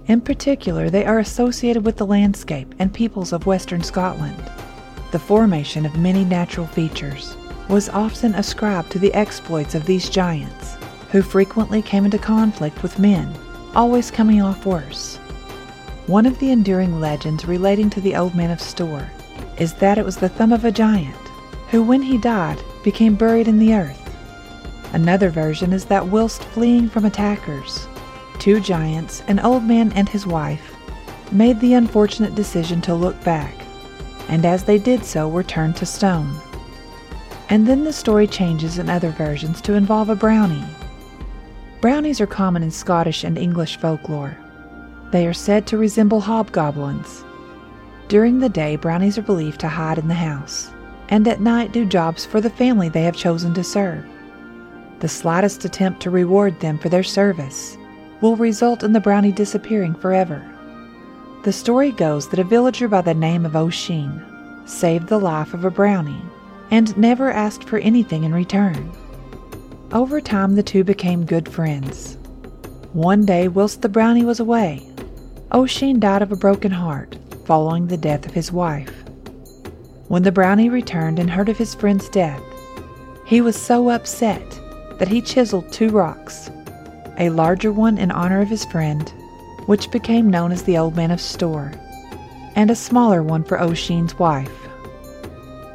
In 0.07 0.21
particular, 0.21 0.89
they 0.89 1.05
are 1.05 1.19
associated 1.19 1.83
with 1.83 1.97
the 1.97 2.05
landscape 2.05 2.73
and 2.79 2.93
peoples 2.93 3.33
of 3.33 3.45
western 3.45 3.83
Scotland. 3.83 4.41
The 5.11 5.19
formation 5.19 5.85
of 5.85 5.97
many 5.97 6.23
natural 6.23 6.65
features 6.65 7.35
was 7.67 7.89
often 7.89 8.33
ascribed 8.35 8.89
to 8.91 8.99
the 8.99 9.13
exploits 9.13 9.75
of 9.75 9.85
these 9.85 10.09
giants, 10.09 10.77
who 11.11 11.21
frequently 11.21 11.81
came 11.81 12.05
into 12.05 12.17
conflict 12.17 12.81
with 12.81 12.99
men, 12.99 13.33
always 13.75 14.09
coming 14.09 14.41
off 14.41 14.65
worse. 14.65 15.17
One 16.07 16.25
of 16.25 16.39
the 16.39 16.51
enduring 16.51 17.01
legends 17.01 17.45
relating 17.45 17.89
to 17.89 17.99
the 17.99 18.15
Old 18.15 18.33
Man 18.33 18.51
of 18.51 18.61
Storr 18.61 19.09
is 19.57 19.73
that 19.73 19.97
it 19.97 20.05
was 20.05 20.15
the 20.15 20.29
thumb 20.29 20.53
of 20.53 20.63
a 20.63 20.71
giant 20.71 21.15
who, 21.69 21.83
when 21.83 22.01
he 22.01 22.17
died, 22.17 22.61
became 22.81 23.15
buried 23.15 23.49
in 23.49 23.59
the 23.59 23.73
earth. 23.73 24.15
Another 24.93 25.29
version 25.29 25.73
is 25.73 25.83
that 25.85 26.07
whilst 26.07 26.45
fleeing 26.45 26.87
from 26.87 27.03
attackers, 27.03 27.87
two 28.39 28.59
giants, 28.59 29.23
an 29.27 29.39
old 29.39 29.63
man 29.63 29.91
and 29.93 30.07
his 30.07 30.25
wife, 30.25 30.75
made 31.31 31.59
the 31.59 31.73
unfortunate 31.73 32.35
decision 32.35 32.81
to 32.81 32.95
look 32.95 33.21
back, 33.23 33.53
and 34.29 34.45
as 34.45 34.63
they 34.63 34.77
did 34.77 35.03
so 35.03 35.27
were 35.27 35.43
turned 35.43 35.75
to 35.77 35.85
stone. 35.85 36.33
And 37.49 37.67
then 37.67 37.83
the 37.83 37.93
story 37.93 38.27
changes 38.27 38.77
in 38.77 38.89
other 38.89 39.09
versions 39.09 39.61
to 39.61 39.73
involve 39.73 40.09
a 40.09 40.15
brownie. 40.15 40.65
Brownies 41.81 42.19
are 42.19 42.27
common 42.27 42.63
in 42.63 42.71
Scottish 42.71 43.23
and 43.23 43.37
English 43.37 43.77
folklore. 43.77 44.37
They 45.11 45.27
are 45.27 45.33
said 45.33 45.67
to 45.67 45.77
resemble 45.77 46.21
hobgoblins. 46.21 47.23
During 48.07 48.39
the 48.39 48.49
day, 48.49 48.75
brownies 48.75 49.17
are 49.17 49.21
believed 49.21 49.59
to 49.61 49.67
hide 49.67 49.97
in 49.97 50.07
the 50.07 50.13
house 50.13 50.71
and 51.09 51.27
at 51.27 51.41
night 51.41 51.71
do 51.71 51.85
jobs 51.85 52.25
for 52.25 52.41
the 52.41 52.49
family 52.49 52.89
they 52.89 53.03
have 53.03 53.15
chosen 53.15 53.53
to 53.53 53.63
serve. 53.63 54.05
The 54.99 55.07
slightest 55.07 55.63
attempt 55.65 56.01
to 56.01 56.09
reward 56.09 56.59
them 56.59 56.77
for 56.77 56.89
their 56.89 57.03
service 57.03 57.77
will 58.21 58.35
result 58.35 58.83
in 58.83 58.93
the 58.93 58.99
brownie 58.99 59.31
disappearing 59.31 59.93
forever. 59.95 60.43
The 61.43 61.53
story 61.53 61.91
goes 61.91 62.27
that 62.29 62.39
a 62.39 62.43
villager 62.43 62.87
by 62.87 63.01
the 63.01 63.13
name 63.13 63.45
of 63.45 63.55
O'Sheen 63.55 64.23
saved 64.65 65.07
the 65.07 65.19
life 65.19 65.53
of 65.53 65.63
a 65.63 65.71
brownie, 65.71 66.21
and 66.71 66.97
never 66.97 67.31
asked 67.31 67.63
for 67.63 67.79
anything 67.79 68.23
in 68.23 68.33
return. 68.33 68.91
Over 69.91 70.19
time, 70.19 70.55
the 70.55 70.63
two 70.63 70.83
became 70.83 71.25
good 71.25 71.47
friends. 71.47 72.17
One 72.93 73.25
day, 73.25 73.47
whilst 73.47 73.81
the 73.81 73.89
brownie 73.89 74.25
was 74.25 74.39
away, 74.39 74.85
O'Sheen 75.53 75.99
died 75.99 76.21
of 76.21 76.31
a 76.31 76.35
broken 76.35 76.71
heart 76.71 77.17
following 77.45 77.87
the 77.87 77.97
death 77.97 78.25
of 78.25 78.33
his 78.33 78.51
wife. 78.51 78.93
When 80.09 80.23
the 80.23 80.31
brownie 80.31 80.69
returned 80.69 81.19
and 81.19 81.29
heard 81.29 81.47
of 81.47 81.57
his 81.57 81.73
friend's 81.75 82.09
death, 82.09 82.41
he 83.25 83.39
was 83.39 83.55
so 83.55 83.89
upset 83.89 84.59
that 84.99 85.07
he 85.07 85.21
chiseled 85.21 85.71
two 85.71 85.89
rocks, 85.89 86.49
a 87.17 87.29
larger 87.29 87.71
one 87.71 87.97
in 87.97 88.11
honor 88.11 88.41
of 88.41 88.49
his 88.49 88.65
friend, 88.65 89.09
which 89.65 89.91
became 89.91 90.29
known 90.29 90.51
as 90.51 90.63
the 90.63 90.77
Old 90.77 90.95
Man 90.95 91.11
of 91.11 91.19
Storr, 91.19 91.71
and 92.55 92.69
a 92.69 92.75
smaller 92.75 93.23
one 93.23 93.43
for 93.43 93.59
O'Sheen's 93.59 94.17
wife. 94.17 94.67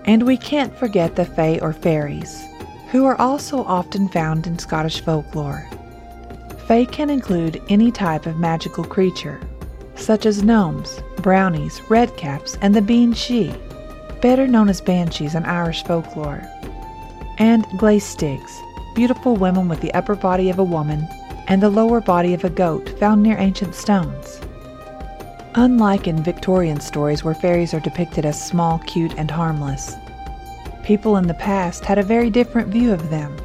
And 0.04 0.24
we 0.24 0.36
can't 0.36 0.76
forget 0.76 1.16
the 1.16 1.24
Fae 1.24 1.58
or 1.60 1.72
fairies, 1.72 2.42
who 2.90 3.04
are 3.04 3.20
also 3.20 3.64
often 3.64 4.08
found 4.08 4.46
in 4.46 4.58
Scottish 4.58 5.00
folklore. 5.00 5.68
Fae 6.66 6.84
can 6.84 7.10
include 7.10 7.62
any 7.68 7.90
type 7.90 8.26
of 8.26 8.38
magical 8.38 8.84
creature, 8.84 9.40
such 9.94 10.26
as 10.26 10.42
gnomes, 10.42 11.00
brownies, 11.18 11.80
redcaps, 11.80 12.56
and 12.60 12.74
the 12.74 12.82
bean 12.82 13.12
Sidhe, 13.12 13.58
better 14.20 14.46
known 14.46 14.68
as 14.68 14.80
banshees 14.80 15.34
in 15.34 15.44
Irish 15.44 15.84
folklore, 15.84 16.42
and 17.38 17.64
glaistigs, 17.78 18.60
beautiful 18.94 19.36
women 19.36 19.68
with 19.68 19.80
the 19.80 19.92
upper 19.94 20.14
body 20.14 20.50
of 20.50 20.58
a 20.58 20.64
woman 20.64 21.08
and 21.48 21.62
the 21.62 21.70
lower 21.70 22.00
body 22.00 22.34
of 22.34 22.44
a 22.44 22.50
goat 22.50 22.88
found 22.98 23.22
near 23.22 23.36
ancient 23.38 23.74
stones. 23.74 24.40
Unlike 25.54 26.08
in 26.08 26.22
Victorian 26.22 26.80
stories 26.80 27.22
where 27.22 27.34
fairies 27.34 27.74
are 27.74 27.80
depicted 27.80 28.24
as 28.24 28.42
small, 28.42 28.78
cute, 28.80 29.14
and 29.18 29.30
harmless, 29.30 29.94
people 30.82 31.16
in 31.16 31.26
the 31.26 31.34
past 31.34 31.84
had 31.84 31.98
a 31.98 32.02
very 32.02 32.30
different 32.30 32.68
view 32.68 32.92
of 32.92 33.10
them. 33.10 33.36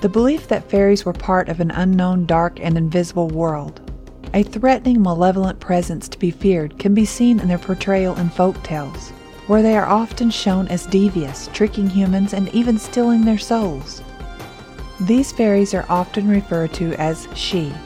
The 0.00 0.08
belief 0.08 0.48
that 0.48 0.70
fairies 0.70 1.04
were 1.04 1.12
part 1.12 1.48
of 1.48 1.60
an 1.60 1.70
unknown, 1.70 2.26
dark, 2.26 2.60
and 2.60 2.76
invisible 2.76 3.28
world, 3.28 3.80
a 4.34 4.42
threatening, 4.42 5.02
malevolent 5.02 5.60
presence 5.60 6.08
to 6.08 6.18
be 6.18 6.30
feared, 6.30 6.78
can 6.78 6.92
be 6.92 7.04
seen 7.04 7.40
in 7.40 7.48
their 7.48 7.58
portrayal 7.58 8.16
in 8.16 8.28
folk 8.30 8.60
tales, 8.62 9.10
where 9.46 9.62
they 9.62 9.76
are 9.76 9.86
often 9.86 10.30
shown 10.30 10.66
as 10.68 10.86
devious, 10.86 11.48
tricking 11.52 11.88
humans 11.88 12.34
and 12.34 12.48
even 12.54 12.78
stealing 12.78 13.24
their 13.24 13.38
souls. 13.38 14.02
These 15.00 15.32
fairies 15.32 15.74
are 15.74 15.86
often 15.88 16.28
referred 16.28 16.72
to 16.74 16.94
as 16.94 17.26
Sidhe, 17.28 17.76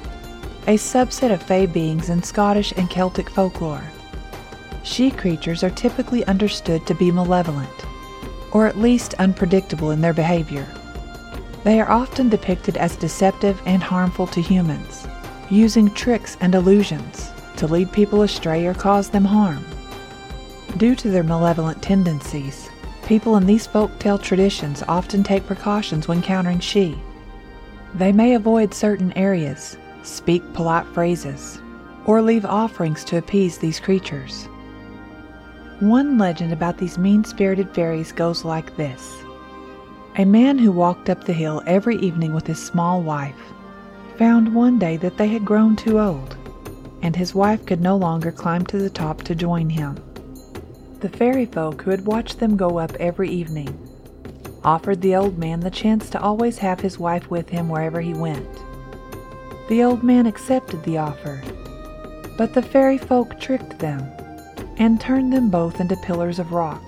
a 0.66 0.76
subset 0.76 1.32
of 1.32 1.42
fae 1.42 1.64
beings 1.64 2.10
in 2.10 2.22
Scottish 2.22 2.72
and 2.76 2.90
Celtic 2.90 3.30
folklore. 3.30 3.82
Sidhe 4.82 5.16
creatures 5.16 5.64
are 5.64 5.70
typically 5.70 6.22
understood 6.26 6.86
to 6.86 6.94
be 6.94 7.10
malevolent, 7.10 7.86
or 8.52 8.66
at 8.66 8.76
least 8.76 9.14
unpredictable 9.14 9.90
in 9.90 10.02
their 10.02 10.12
behavior. 10.12 10.66
They 11.64 11.80
are 11.80 11.90
often 11.90 12.28
depicted 12.28 12.76
as 12.76 12.94
deceptive 12.94 13.60
and 13.64 13.82
harmful 13.82 14.26
to 14.28 14.42
humans, 14.42 15.06
using 15.48 15.90
tricks 15.90 16.36
and 16.42 16.54
illusions 16.54 17.30
to 17.56 17.66
lead 17.66 17.90
people 17.90 18.20
astray 18.20 18.66
or 18.66 18.74
cause 18.74 19.08
them 19.08 19.24
harm. 19.24 19.64
Due 20.76 20.94
to 20.96 21.08
their 21.10 21.24
malevolent 21.24 21.82
tendencies, 21.82 22.68
people 23.08 23.38
in 23.38 23.46
these 23.46 23.66
folktale 23.66 24.22
traditions 24.22 24.82
often 24.86 25.22
take 25.22 25.46
precautions 25.46 26.06
when 26.06 26.20
countering 26.20 26.58
Sidhe. 26.58 27.00
They 27.94 28.12
may 28.12 28.34
avoid 28.34 28.74
certain 28.74 29.14
areas, 29.14 29.78
speak 30.02 30.42
polite 30.52 30.86
phrases, 30.88 31.58
or 32.04 32.20
leave 32.20 32.44
offerings 32.44 33.04
to 33.04 33.16
appease 33.16 33.56
these 33.56 33.80
creatures. 33.80 34.44
One 35.80 36.18
legend 36.18 36.52
about 36.52 36.76
these 36.76 36.98
mean 36.98 37.24
spirited 37.24 37.74
fairies 37.74 38.12
goes 38.12 38.44
like 38.44 38.76
this 38.76 39.22
A 40.16 40.26
man 40.26 40.58
who 40.58 40.70
walked 40.70 41.08
up 41.08 41.24
the 41.24 41.32
hill 41.32 41.62
every 41.66 41.96
evening 41.96 42.34
with 42.34 42.46
his 42.46 42.62
small 42.62 43.00
wife 43.00 43.40
found 44.18 44.54
one 44.54 44.78
day 44.78 44.98
that 44.98 45.16
they 45.16 45.28
had 45.28 45.46
grown 45.46 45.76
too 45.76 45.98
old, 45.98 46.36
and 47.00 47.16
his 47.16 47.34
wife 47.34 47.64
could 47.64 47.80
no 47.80 47.96
longer 47.96 48.30
climb 48.30 48.66
to 48.66 48.76
the 48.76 48.90
top 48.90 49.22
to 49.22 49.34
join 49.34 49.70
him. 49.70 49.96
The 51.00 51.08
fairy 51.08 51.46
folk 51.46 51.82
who 51.82 51.90
had 51.92 52.06
watched 52.06 52.40
them 52.40 52.56
go 52.56 52.78
up 52.78 52.92
every 52.94 53.30
evening 53.30 53.88
offered 54.64 55.00
the 55.00 55.14
old 55.14 55.38
man 55.38 55.60
the 55.60 55.70
chance 55.70 56.10
to 56.10 56.20
always 56.20 56.58
have 56.58 56.80
his 56.80 56.98
wife 56.98 57.30
with 57.30 57.48
him 57.48 57.68
wherever 57.68 58.00
he 58.00 58.12
went. 58.12 58.48
The 59.68 59.84
old 59.84 60.02
man 60.02 60.26
accepted 60.26 60.82
the 60.82 60.98
offer, 60.98 61.40
but 62.36 62.52
the 62.52 62.62
fairy 62.62 62.98
folk 62.98 63.38
tricked 63.38 63.78
them 63.78 64.00
and 64.78 65.00
turned 65.00 65.32
them 65.32 65.50
both 65.50 65.80
into 65.80 65.96
pillars 65.96 66.38
of 66.38 66.52
rock, 66.52 66.82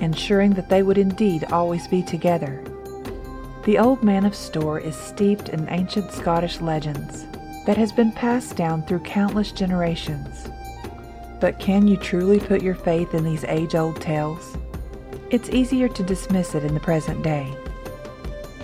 ensuring 0.00 0.54
that 0.54 0.68
they 0.68 0.82
would 0.82 0.98
indeed 0.98 1.44
always 1.52 1.86
be 1.86 2.02
together. 2.02 2.62
The 3.64 3.78
Old 3.78 4.02
Man 4.02 4.26
of 4.26 4.34
Storr 4.34 4.80
is 4.80 4.96
steeped 4.96 5.48
in 5.48 5.68
ancient 5.68 6.10
Scottish 6.10 6.60
legends 6.60 7.24
that 7.66 7.76
has 7.76 7.92
been 7.92 8.10
passed 8.10 8.56
down 8.56 8.82
through 8.82 9.00
countless 9.00 9.52
generations. 9.52 10.48
But 11.42 11.58
can 11.58 11.88
you 11.88 11.96
truly 11.96 12.38
put 12.38 12.62
your 12.62 12.76
faith 12.76 13.14
in 13.14 13.24
these 13.24 13.42
age 13.42 13.74
old 13.74 14.00
tales? 14.00 14.56
It's 15.30 15.50
easier 15.50 15.88
to 15.88 16.02
dismiss 16.04 16.54
it 16.54 16.62
in 16.62 16.72
the 16.72 16.78
present 16.78 17.24
day. 17.24 17.52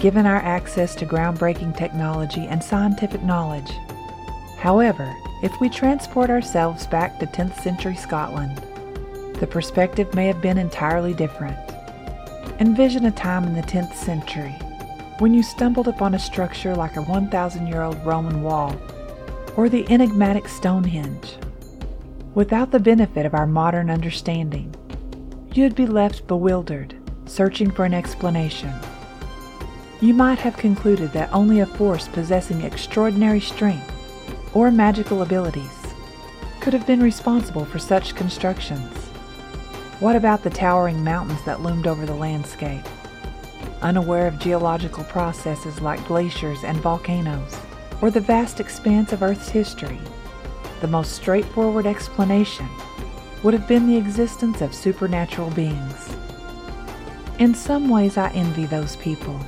Given 0.00 0.26
our 0.26 0.36
access 0.36 0.94
to 0.94 1.04
groundbreaking 1.04 1.76
technology 1.76 2.46
and 2.46 2.62
scientific 2.62 3.20
knowledge. 3.24 3.68
However, 4.58 5.12
if 5.42 5.60
we 5.60 5.68
transport 5.68 6.30
ourselves 6.30 6.86
back 6.86 7.18
to 7.18 7.26
10th 7.26 7.60
century 7.60 7.96
Scotland, 7.96 8.58
the 9.40 9.46
perspective 9.48 10.14
may 10.14 10.28
have 10.28 10.40
been 10.40 10.56
entirely 10.56 11.14
different. 11.14 11.58
Envision 12.60 13.06
a 13.06 13.10
time 13.10 13.42
in 13.42 13.54
the 13.56 13.62
10th 13.62 13.94
century 13.94 14.54
when 15.18 15.34
you 15.34 15.42
stumbled 15.42 15.88
upon 15.88 16.14
a 16.14 16.18
structure 16.20 16.76
like 16.76 16.94
a 16.94 17.02
1,000 17.02 17.66
year 17.66 17.82
old 17.82 17.98
Roman 18.06 18.40
wall 18.44 18.80
or 19.56 19.68
the 19.68 19.84
enigmatic 19.90 20.46
Stonehenge. 20.46 21.38
Without 22.38 22.70
the 22.70 22.78
benefit 22.78 23.26
of 23.26 23.34
our 23.34 23.48
modern 23.48 23.90
understanding, 23.90 24.72
you'd 25.54 25.74
be 25.74 25.88
left 25.88 26.24
bewildered, 26.28 26.94
searching 27.26 27.68
for 27.68 27.84
an 27.84 27.92
explanation. 27.92 28.72
You 30.00 30.14
might 30.14 30.38
have 30.38 30.56
concluded 30.56 31.12
that 31.14 31.32
only 31.32 31.58
a 31.58 31.66
force 31.66 32.06
possessing 32.06 32.60
extraordinary 32.60 33.40
strength 33.40 33.92
or 34.54 34.70
magical 34.70 35.22
abilities 35.22 35.84
could 36.60 36.72
have 36.74 36.86
been 36.86 37.02
responsible 37.02 37.64
for 37.64 37.80
such 37.80 38.14
constructions. 38.14 38.96
What 39.98 40.14
about 40.14 40.44
the 40.44 40.50
towering 40.50 41.02
mountains 41.02 41.44
that 41.44 41.62
loomed 41.62 41.88
over 41.88 42.06
the 42.06 42.14
landscape? 42.14 42.84
unaware 43.82 44.28
of 44.28 44.38
geological 44.38 45.02
processes 45.02 45.80
like 45.80 46.06
glaciers 46.06 46.62
and 46.62 46.78
volcanoes, 46.78 47.56
or 48.00 48.12
the 48.12 48.20
vast 48.20 48.60
expanse 48.60 49.12
of 49.12 49.24
Earth's 49.24 49.48
history, 49.48 49.98
the 50.80 50.88
most 50.88 51.12
straightforward 51.12 51.86
explanation 51.86 52.68
would 53.42 53.54
have 53.54 53.68
been 53.68 53.86
the 53.86 53.96
existence 53.96 54.60
of 54.60 54.74
supernatural 54.74 55.50
beings. 55.50 56.14
In 57.38 57.54
some 57.54 57.88
ways, 57.88 58.16
I 58.16 58.30
envy 58.30 58.66
those 58.66 58.96
people. 58.96 59.38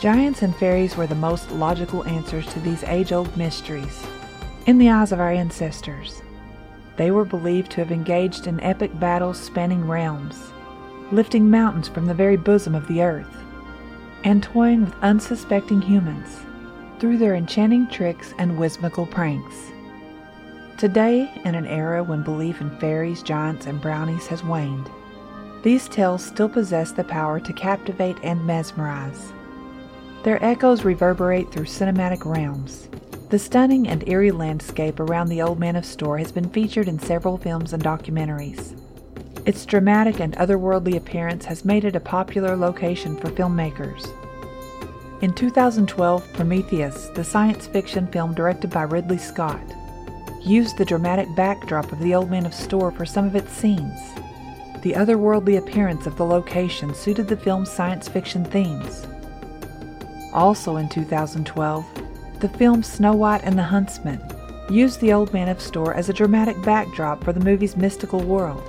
Giants 0.00 0.42
and 0.42 0.54
fairies 0.56 0.96
were 0.96 1.06
the 1.06 1.14
most 1.14 1.50
logical 1.52 2.04
answers 2.04 2.46
to 2.52 2.60
these 2.60 2.82
age 2.84 3.12
old 3.12 3.36
mysteries. 3.36 4.04
In 4.66 4.78
the 4.78 4.90
eyes 4.90 5.12
of 5.12 5.20
our 5.20 5.30
ancestors, 5.30 6.20
they 6.96 7.10
were 7.10 7.24
believed 7.24 7.70
to 7.72 7.80
have 7.80 7.92
engaged 7.92 8.46
in 8.46 8.60
epic 8.60 8.98
battles 8.98 9.38
spanning 9.38 9.86
realms 9.86 10.52
lifting 11.12 11.50
mountains 11.50 11.88
from 11.88 12.06
the 12.06 12.14
very 12.14 12.36
bosom 12.36 12.74
of 12.74 12.86
the 12.88 13.02
earth, 13.02 13.36
and 14.24 14.42
toying 14.42 14.84
with 14.84 14.94
unsuspecting 15.02 15.80
humans 15.80 16.40
through 16.98 17.18
their 17.18 17.34
enchanting 17.34 17.86
tricks 17.88 18.34
and 18.38 18.58
whimsical 18.58 19.06
pranks. 19.06 19.70
Today, 20.76 21.30
in 21.44 21.54
an 21.54 21.66
era 21.66 22.02
when 22.02 22.24
belief 22.24 22.60
in 22.60 22.68
fairies, 22.78 23.22
giants, 23.22 23.66
and 23.66 23.80
brownies 23.80 24.26
has 24.26 24.42
waned, 24.42 24.90
these 25.62 25.88
tales 25.88 26.24
still 26.24 26.48
possess 26.48 26.90
the 26.90 27.04
power 27.04 27.38
to 27.38 27.52
captivate 27.52 28.18
and 28.24 28.44
mesmerize. 28.44 29.32
Their 30.24 30.42
echoes 30.44 30.84
reverberate 30.84 31.52
through 31.52 31.66
cinematic 31.66 32.24
realms. 32.26 32.88
The 33.30 33.38
stunning 33.38 33.86
and 33.86 34.06
eerie 34.08 34.32
landscape 34.32 34.98
around 34.98 35.28
the 35.28 35.42
Old 35.42 35.60
Man 35.60 35.76
of 35.76 35.86
Storr 35.86 36.18
has 36.18 36.32
been 36.32 36.50
featured 36.50 36.88
in 36.88 36.98
several 36.98 37.38
films 37.38 37.72
and 37.72 37.82
documentaries. 37.82 38.78
Its 39.46 39.64
dramatic 39.64 40.18
and 40.18 40.34
otherworldly 40.36 40.96
appearance 40.96 41.44
has 41.44 41.64
made 41.64 41.84
it 41.84 41.94
a 41.94 42.00
popular 42.00 42.56
location 42.56 43.16
for 43.16 43.28
filmmakers. 43.28 44.08
In 45.22 45.32
2012, 45.32 46.32
Prometheus, 46.32 47.06
the 47.14 47.24
science 47.24 47.68
fiction 47.68 48.08
film 48.08 48.34
directed 48.34 48.70
by 48.70 48.82
Ridley 48.82 49.18
Scott, 49.18 49.62
used 50.44 50.76
the 50.76 50.84
dramatic 50.84 51.34
backdrop 51.34 51.90
of 51.90 51.98
the 52.00 52.14
Old 52.14 52.30
Man 52.30 52.44
of 52.44 52.52
Storr 52.52 52.90
for 52.90 53.06
some 53.06 53.26
of 53.26 53.34
its 53.34 53.52
scenes. 53.52 54.00
The 54.82 54.92
otherworldly 54.92 55.56
appearance 55.56 56.06
of 56.06 56.16
the 56.16 56.26
location 56.26 56.94
suited 56.94 57.28
the 57.28 57.36
film's 57.36 57.70
science 57.70 58.08
fiction 58.08 58.44
themes. 58.44 59.06
Also 60.34 60.76
in 60.76 60.88
2012, 60.88 61.86
the 62.40 62.48
film 62.50 62.82
Snow 62.82 63.14
White 63.14 63.44
and 63.44 63.58
the 63.58 63.62
Huntsman 63.62 64.20
used 64.68 65.00
the 65.00 65.12
Old 65.12 65.32
Man 65.32 65.48
of 65.48 65.60
Storr 65.60 65.94
as 65.94 66.08
a 66.08 66.14
dramatic 66.14 66.60
backdrop 66.62 67.24
for 67.24 67.32
the 67.32 67.40
movie's 67.40 67.76
mystical 67.76 68.20
world. 68.20 68.62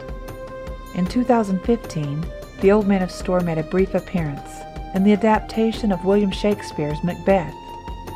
In 0.96 1.06
2015, 1.06 2.26
The 2.62 2.72
Old 2.72 2.88
Man 2.88 3.02
of 3.02 3.12
Storr 3.12 3.42
made 3.42 3.58
a 3.58 3.64
brief 3.64 3.94
appearance 3.96 4.62
in 4.94 5.04
the 5.04 5.12
adaptation 5.12 5.92
of 5.92 6.06
William 6.06 6.32
Shakespeare's 6.32 7.04
Macbeth. 7.04 7.54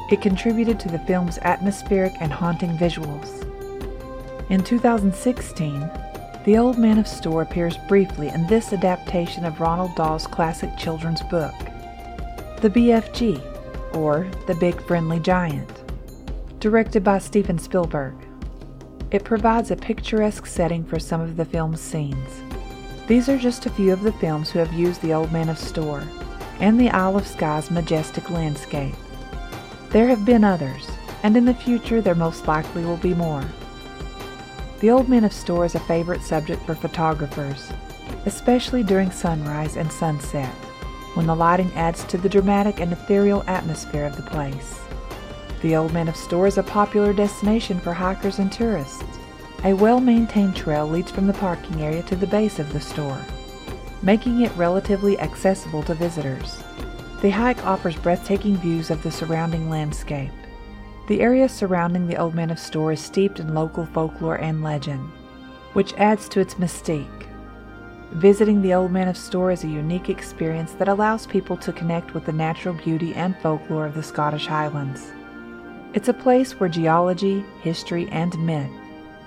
It 0.10 0.22
contributed 0.22 0.80
to 0.80 0.88
the 0.88 1.00
film's 1.00 1.38
atmospheric 1.40 2.14
and 2.22 2.32
haunting 2.32 2.78
visuals. 2.78 3.49
In 4.50 4.64
2016, 4.64 5.88
The 6.44 6.58
Old 6.58 6.80
Man 6.80 6.98
of 6.98 7.08
Storr 7.08 7.44
appears 7.44 7.78
briefly 7.88 8.30
in 8.30 8.48
this 8.48 8.74
adaptation 8.74 9.46
of 9.46 9.60
Roald 9.60 9.96
Dahl's 9.96 10.26
classic 10.26 10.76
children's 10.76 11.22
book, 11.22 11.54
The 12.60 12.72
BFG, 12.72 13.96
or 13.96 14.28
The 14.48 14.56
Big 14.56 14.82
Friendly 14.88 15.20
Giant, 15.20 15.70
directed 16.60 17.04
by 17.04 17.20
Steven 17.20 17.60
Spielberg. 17.60 18.16
It 19.12 19.24
provides 19.24 19.70
a 19.70 19.76
picturesque 19.76 20.48
setting 20.48 20.84
for 20.84 20.98
some 20.98 21.22
of 21.22 21.38
the 21.38 21.46
film's 21.46 21.80
scenes. 21.80 22.42
These 23.08 23.30
are 23.30 23.38
just 23.38 23.68
a 23.68 23.72
few 23.72 23.94
of 23.94 24.02
the 24.02 24.14
films 24.14 24.50
who 24.50 24.58
have 24.58 24.74
used 24.74 25.04
The 25.04 25.14
Old 25.14 25.32
Man 25.32 25.50
of 25.50 25.60
Storr 25.60 26.04
and 26.60 26.80
the 26.80 26.90
Isle 26.90 27.18
of 27.18 27.28
Skye's 27.28 27.70
majestic 27.70 28.32
landscape. 28.32 28.96
There 29.92 30.08
have 30.08 30.26
been 30.26 30.44
others, 30.44 30.90
and 31.22 31.38
in 31.38 31.46
the 31.46 31.54
future 31.54 32.02
there 32.02 32.16
most 32.16 32.48
likely 32.48 32.84
will 32.84 32.98
be 32.98 33.14
more. 33.14 33.46
The 34.80 34.92
Old 34.92 35.10
Man 35.10 35.26
of 35.26 35.34
Storr 35.34 35.66
is 35.66 35.76
a 35.76 35.80
favorite 35.82 36.22
subject 36.22 36.66
for 36.66 36.74
photographers, 36.74 37.70
especially 38.26 38.82
during 38.82 39.12
sunrise 39.12 39.76
and 39.76 39.92
sunset, 39.92 40.54
when 41.16 41.28
the 41.28 41.36
lighting 41.36 41.70
adds 41.74 42.06
to 42.06 42.18
the 42.18 42.30
dramatic 42.30 42.80
and 42.80 42.94
ethereal 42.94 43.44
atmosphere 43.46 44.06
of 44.06 44.16
the 44.16 44.24
place. 44.24 44.80
The 45.62 45.76
Old 45.76 45.92
Man 45.92 46.08
of 46.08 46.16
Storr 46.16 46.48
is 46.48 46.58
a 46.58 46.64
popular 46.64 47.12
destination 47.12 47.78
for 47.82 47.92
hikers 47.92 48.40
and 48.40 48.50
tourists. 48.50 49.04
A 49.66 49.74
well 49.74 50.00
maintained 50.00 50.56
trail 50.56 50.88
leads 50.88 51.12
from 51.12 51.28
the 51.28 51.34
parking 51.34 51.82
area 51.82 52.02
to 52.04 52.16
the 52.16 52.28
base 52.28 52.58
of 52.58 52.72
the 52.72 52.80
Storr, 52.80 53.22
making 54.02 54.40
it 54.44 54.56
relatively 54.56 55.20
accessible 55.20 55.84
to 55.84 55.94
visitors. 55.94 56.64
The 57.22 57.32
hike 57.32 57.66
offers 57.66 57.98
breathtaking 57.98 58.56
views 58.56 58.92
of 58.92 59.04
the 59.04 59.12
surrounding 59.12 59.70
landscape. 59.70 60.32
The 61.10 61.22
area 61.22 61.50
surrounding 61.50 62.06
the 62.06 62.18
Old 62.18 62.36
Man 62.36 62.52
of 62.52 62.60
Storr 62.60 62.92
is 62.92 63.00
steeped 63.00 63.40
in 63.40 63.56
local 63.56 63.88
folklore 63.88 64.36
and 64.36 64.62
legend, 64.62 65.10
which 65.74 65.96
adds 65.96 66.30
to 66.30 66.40
its 66.40 66.54
mystique. 66.54 67.26
Visiting 68.12 68.62
the 68.62 68.76
Old 68.76 68.92
Man 68.92 69.08
of 69.08 69.18
Storr 69.18 69.50
is 69.50 69.64
a 69.64 69.68
unique 69.68 70.12
experience 70.12 70.74
that 70.74 70.88
allows 70.88 71.26
people 71.26 71.58
to 71.58 71.74
connect 71.74 72.14
with 72.14 72.26
the 72.26 72.32
natural 72.32 72.76
beauty 72.76 73.16
and 73.16 73.36
folklore 73.40 73.88
of 73.88 73.96
the 73.96 74.04
Scottish 74.04 74.46
Highlands. 74.46 75.12
It's 75.96 76.10
a 76.10 76.14
place 76.14 76.60
where 76.60 76.70
geology, 76.70 77.44
history, 77.64 78.08
and 78.12 78.38
myth 78.46 78.70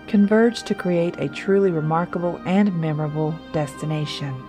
converge 0.06 0.62
to 0.62 0.76
create 0.76 1.18
a 1.18 1.28
truly 1.28 1.72
remarkable 1.72 2.40
and 2.46 2.80
memorable 2.80 3.36
destination. 3.50 4.40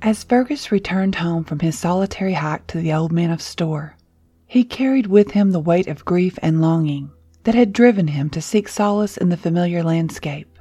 As 0.00 0.22
Fergus 0.22 0.70
returned 0.70 1.16
home 1.16 1.42
from 1.42 1.58
his 1.58 1.76
solitary 1.76 2.34
hike 2.34 2.68
to 2.68 2.78
the 2.78 2.92
Old 2.92 3.10
Man 3.10 3.32
of 3.32 3.42
Storr, 3.42 3.96
he 4.46 4.62
carried 4.62 5.08
with 5.08 5.32
him 5.32 5.50
the 5.50 5.58
weight 5.58 5.88
of 5.88 6.04
grief 6.04 6.38
and 6.40 6.60
longing 6.60 7.10
that 7.42 7.56
had 7.56 7.72
driven 7.72 8.06
him 8.06 8.30
to 8.30 8.40
seek 8.40 8.68
solace 8.68 9.16
in 9.16 9.28
the 9.28 9.36
familiar 9.36 9.82
landscape. 9.82 10.56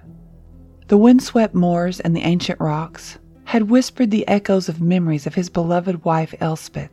The 0.88 0.98
windswept 0.98 1.54
moors 1.54 2.00
and 2.00 2.16
the 2.16 2.22
ancient 2.22 2.60
rocks 2.60 3.20
had 3.44 3.70
whispered 3.70 4.10
the 4.10 4.28
echoes 4.28 4.70
of 4.70 4.82
memories 4.82 5.28
of 5.28 5.36
his 5.36 5.50
beloved 5.50 6.04
wife 6.04 6.34
Elspeth. 6.40 6.90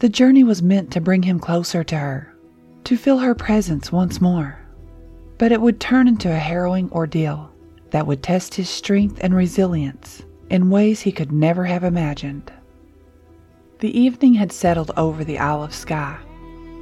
The 0.00 0.10
journey 0.10 0.44
was 0.44 0.62
meant 0.62 0.90
to 0.92 1.00
bring 1.00 1.22
him 1.22 1.40
closer 1.40 1.82
to 1.84 1.96
her, 1.96 2.34
to 2.84 2.98
feel 2.98 3.18
her 3.18 3.34
presence 3.34 3.90
once 3.90 4.20
more. 4.20 4.58
But 5.38 5.52
it 5.52 5.62
would 5.62 5.80
turn 5.80 6.06
into 6.06 6.30
a 6.30 6.36
harrowing 6.36 6.92
ordeal 6.92 7.50
that 7.92 8.06
would 8.06 8.22
test 8.22 8.56
his 8.56 8.68
strength 8.68 9.18
and 9.22 9.34
resilience 9.34 10.22
in 10.50 10.68
ways 10.68 11.00
he 11.00 11.12
could 11.12 11.32
never 11.32 11.64
have 11.64 11.84
imagined. 11.84 12.52
The 13.78 13.98
evening 13.98 14.34
had 14.34 14.52
settled 14.52 14.90
over 14.96 15.24
the 15.24 15.38
of 15.38 15.72
Skye, 15.72 16.18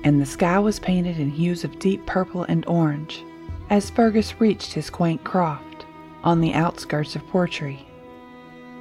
and 0.02 0.20
the 0.20 0.26
sky 0.26 0.58
was 0.58 0.80
painted 0.80 1.20
in 1.20 1.30
hues 1.30 1.62
of 1.62 1.78
deep 1.78 2.04
purple 2.06 2.42
and 2.44 2.66
orange 2.66 3.22
as 3.70 3.90
Fergus 3.90 4.40
reached 4.40 4.72
his 4.72 4.90
quaint 4.90 5.22
croft 5.24 5.84
on 6.24 6.40
the 6.40 6.54
outskirts 6.54 7.14
of 7.14 7.26
Portree. 7.28 7.84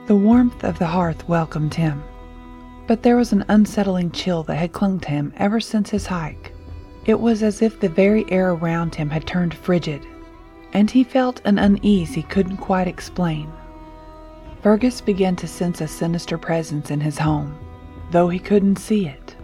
The 0.08 0.16
warmth 0.16 0.64
of 0.64 0.80
the 0.80 0.88
hearth 0.88 1.28
welcomed 1.28 1.74
him, 1.74 2.02
but 2.88 3.04
there 3.04 3.18
was 3.18 3.34
an 3.34 3.44
unsettling 3.50 4.12
chill 4.12 4.44
that 4.44 4.56
had 4.56 4.72
clung 4.72 5.00
to 5.02 5.10
him 5.10 5.34
ever 5.36 5.60
since 5.60 5.90
his 5.90 6.08
hike. 6.08 6.54
It 7.06 7.20
was 7.20 7.44
as 7.44 7.62
if 7.62 7.80
the 7.80 7.90
very 7.90 8.30
air 8.32 8.52
around 8.52 8.96
him 8.96 9.10
had 9.10 9.28
turned 9.28 9.54
frigid, 9.54 10.06
and 10.74 10.90
he 10.90 11.04
felt 11.04 11.42
an 11.46 11.58
unease 11.58 12.14
he 12.14 12.24
couldn't 12.24 12.58
quite 12.58 12.88
explain. 12.88 13.52
Fergus 14.62 15.02
began 15.02 15.36
to 15.38 15.48
sense 15.48 15.82
a 15.82 15.88
sinister 15.88 16.38
presence 16.38 16.92
in 16.92 17.00
his 17.00 17.20
home, 17.20 17.58
though 18.12 18.30
he 18.30 18.40
couldn't 18.40 18.78
see 18.78 19.08
it. 19.08 19.36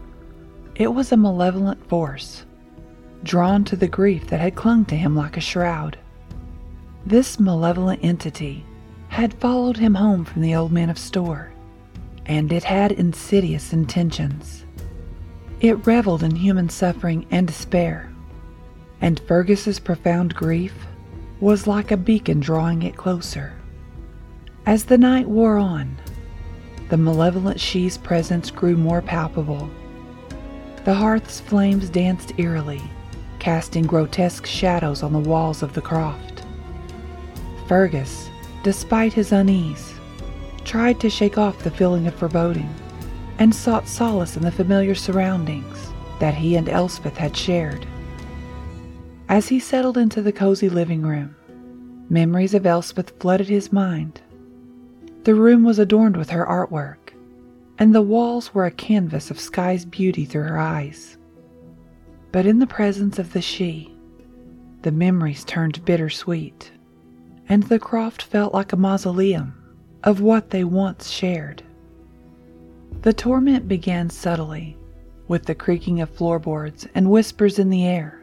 It 0.75 0.87
was 0.87 1.11
a 1.11 1.17
malevolent 1.17 1.87
force, 1.87 2.45
drawn 3.23 3.63
to 3.65 3.75
the 3.75 3.87
grief 3.87 4.27
that 4.27 4.39
had 4.39 4.55
clung 4.55 4.85
to 4.85 4.95
him 4.95 5.15
like 5.15 5.37
a 5.37 5.41
shroud. 5.41 5.97
This 7.05 7.39
malevolent 7.39 8.03
entity 8.03 8.65
had 9.09 9.33
followed 9.35 9.77
him 9.77 9.95
home 9.95 10.25
from 10.25 10.41
the 10.41 10.55
Old 10.55 10.71
Man 10.71 10.89
of 10.89 10.97
Storr, 10.97 11.51
and 12.25 12.51
it 12.51 12.63
had 12.63 12.91
insidious 12.91 13.71
intentions. 13.71 14.65
It 15.61 15.85
reveled 15.85 16.23
in 16.23 16.35
human 16.35 16.69
suffering 16.69 17.27
and 17.29 17.45
despair, 17.45 18.11
and 18.99 19.19
Fergus's 19.19 19.79
profound 19.79 20.33
grief 20.33 20.73
was 21.39 21.67
like 21.67 21.91
a 21.91 21.97
beacon 21.97 22.39
drawing 22.39 22.81
it 22.83 22.97
closer. 22.97 23.53
As 24.65 24.85
the 24.85 24.97
night 24.97 25.27
wore 25.27 25.57
on, 25.57 25.97
the 26.87 26.95
malevolent 26.95 27.59
Sidhe's 27.59 27.97
presence 27.97 28.49
grew 28.49 28.77
more 28.77 29.01
palpable. 29.01 29.69
The 30.85 30.93
hearth's 30.93 31.41
flames 31.41 31.89
danced 31.89 32.31
eerily, 32.37 32.81
casting 33.39 33.85
grotesque 33.85 34.45
shadows 34.45 35.03
on 35.03 35.11
the 35.11 35.19
walls 35.19 35.63
of 35.63 35.73
the 35.73 35.81
croft. 35.81 36.43
Fergus, 37.67 38.29
despite 38.63 39.11
his 39.11 39.33
unease, 39.33 39.93
tried 40.63 40.99
to 41.01 41.09
shake 41.09 41.37
off 41.37 41.63
the 41.63 41.71
feeling 41.71 42.07
of 42.07 42.15
foreboding 42.15 42.73
and 43.39 43.53
sought 43.53 43.87
solace 43.87 44.37
in 44.37 44.43
the 44.43 44.51
familiar 44.51 44.95
surroundings 44.95 45.91
that 46.19 46.35
he 46.35 46.55
and 46.55 46.69
Elspeth 46.69 47.17
had 47.17 47.35
shared. 47.35 47.85
As 49.27 49.49
he 49.49 49.59
settled 49.59 49.97
into 49.97 50.21
the 50.21 50.31
cozy 50.31 50.69
living 50.69 51.01
room, 51.01 51.35
memories 52.09 52.53
of 52.53 52.65
Elspeth 52.65 53.11
flooded 53.19 53.49
his 53.49 53.73
mind. 53.73 54.21
The 55.23 55.35
room 55.35 55.63
was 55.63 55.79
adorned 55.79 56.17
with 56.17 56.29
her 56.31 56.45
artwork, 56.45 57.13
and 57.79 57.95
the 57.95 58.01
walls 58.01 58.53
were 58.53 58.65
a 58.65 58.71
canvas 58.71 59.31
of 59.31 59.39
Skye's 59.39 59.85
beauty 59.85 60.25
through 60.25 60.43
her 60.43 60.59
eyes. 60.59 61.17
But 62.33 62.45
in 62.45 62.59
the 62.59 62.67
presence 62.67 63.19
of 63.19 63.31
the 63.31 63.39
Sidhe, 63.39 63.89
the 64.81 64.91
memories 64.91 65.45
turned 65.45 65.85
bittersweet, 65.85 66.71
and 67.47 67.63
the 67.63 67.79
croft 67.79 68.21
felt 68.21 68.53
like 68.53 68.73
a 68.73 68.77
mausoleum 68.77 69.53
of 70.03 70.19
what 70.19 70.49
they 70.49 70.65
once 70.65 71.09
shared. 71.09 71.63
The 73.03 73.13
torment 73.13 73.67
began 73.67 74.09
subtly, 74.09 74.77
with 75.29 75.45
the 75.45 75.55
creaking 75.55 76.01
of 76.01 76.09
floorboards 76.09 76.85
and 76.95 77.09
whispers 77.09 77.59
in 77.59 77.69
the 77.69 77.85
air. 77.85 78.21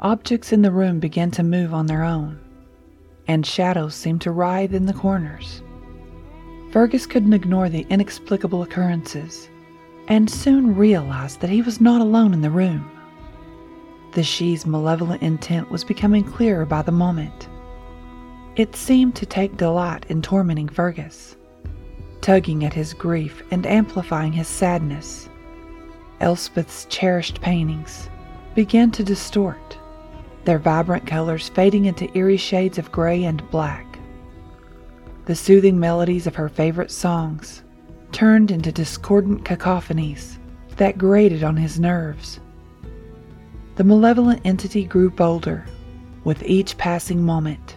Objects 0.00 0.52
in 0.52 0.60
the 0.60 0.70
room 0.70 1.00
began 1.00 1.30
to 1.30 1.42
move 1.42 1.72
on 1.72 1.86
their 1.86 2.02
own, 2.02 2.38
and 3.26 3.46
shadows 3.46 3.94
seemed 3.94 4.20
to 4.22 4.32
writhe 4.32 4.74
in 4.74 4.84
the 4.86 4.92
corners. 4.92 5.61
Fergus 6.72 7.04
couldn't 7.04 7.34
ignore 7.34 7.68
the 7.68 7.86
inexplicable 7.90 8.62
occurrences 8.62 9.50
and 10.08 10.28
soon 10.28 10.74
realized 10.74 11.40
that 11.40 11.50
he 11.50 11.60
was 11.60 11.82
not 11.82 12.00
alone 12.00 12.32
in 12.32 12.40
the 12.40 12.50
room. 12.50 12.90
The 14.12 14.24
Sidhe's 14.24 14.64
malevolent 14.64 15.22
intent 15.22 15.70
was 15.70 15.84
becoming 15.84 16.24
clearer 16.24 16.64
by 16.64 16.80
the 16.80 16.90
moment. 16.90 17.48
It 18.56 18.74
seemed 18.74 19.14
to 19.16 19.26
take 19.26 19.58
delight 19.58 20.06
in 20.08 20.22
tormenting 20.22 20.68
Fergus, 20.68 21.36
tugging 22.22 22.64
at 22.64 22.72
his 22.72 22.94
grief 22.94 23.42
and 23.50 23.66
amplifying 23.66 24.32
his 24.32 24.48
sadness. 24.48 25.28
Elspeth's 26.20 26.86
cherished 26.86 27.42
paintings 27.42 28.08
began 28.54 28.90
to 28.92 29.04
distort, 29.04 29.78
their 30.44 30.58
vibrant 30.58 31.06
colors 31.06 31.50
fading 31.50 31.84
into 31.84 32.16
eerie 32.16 32.38
shades 32.38 32.78
of 32.78 32.90
gray 32.92 33.24
and 33.24 33.48
black. 33.50 33.91
The 35.32 35.36
soothing 35.36 35.80
melodies 35.80 36.26
of 36.26 36.34
her 36.34 36.50
favorite 36.50 36.90
songs 36.90 37.62
turned 38.12 38.50
into 38.50 38.70
discordant 38.70 39.46
cacophonies 39.46 40.36
that 40.76 40.98
grated 40.98 41.42
on 41.42 41.56
his 41.56 41.80
nerves. 41.80 42.38
The 43.76 43.84
malevolent 43.84 44.42
entity 44.44 44.84
grew 44.84 45.08
bolder 45.08 45.64
with 46.24 46.42
each 46.42 46.76
passing 46.76 47.24
moment 47.24 47.76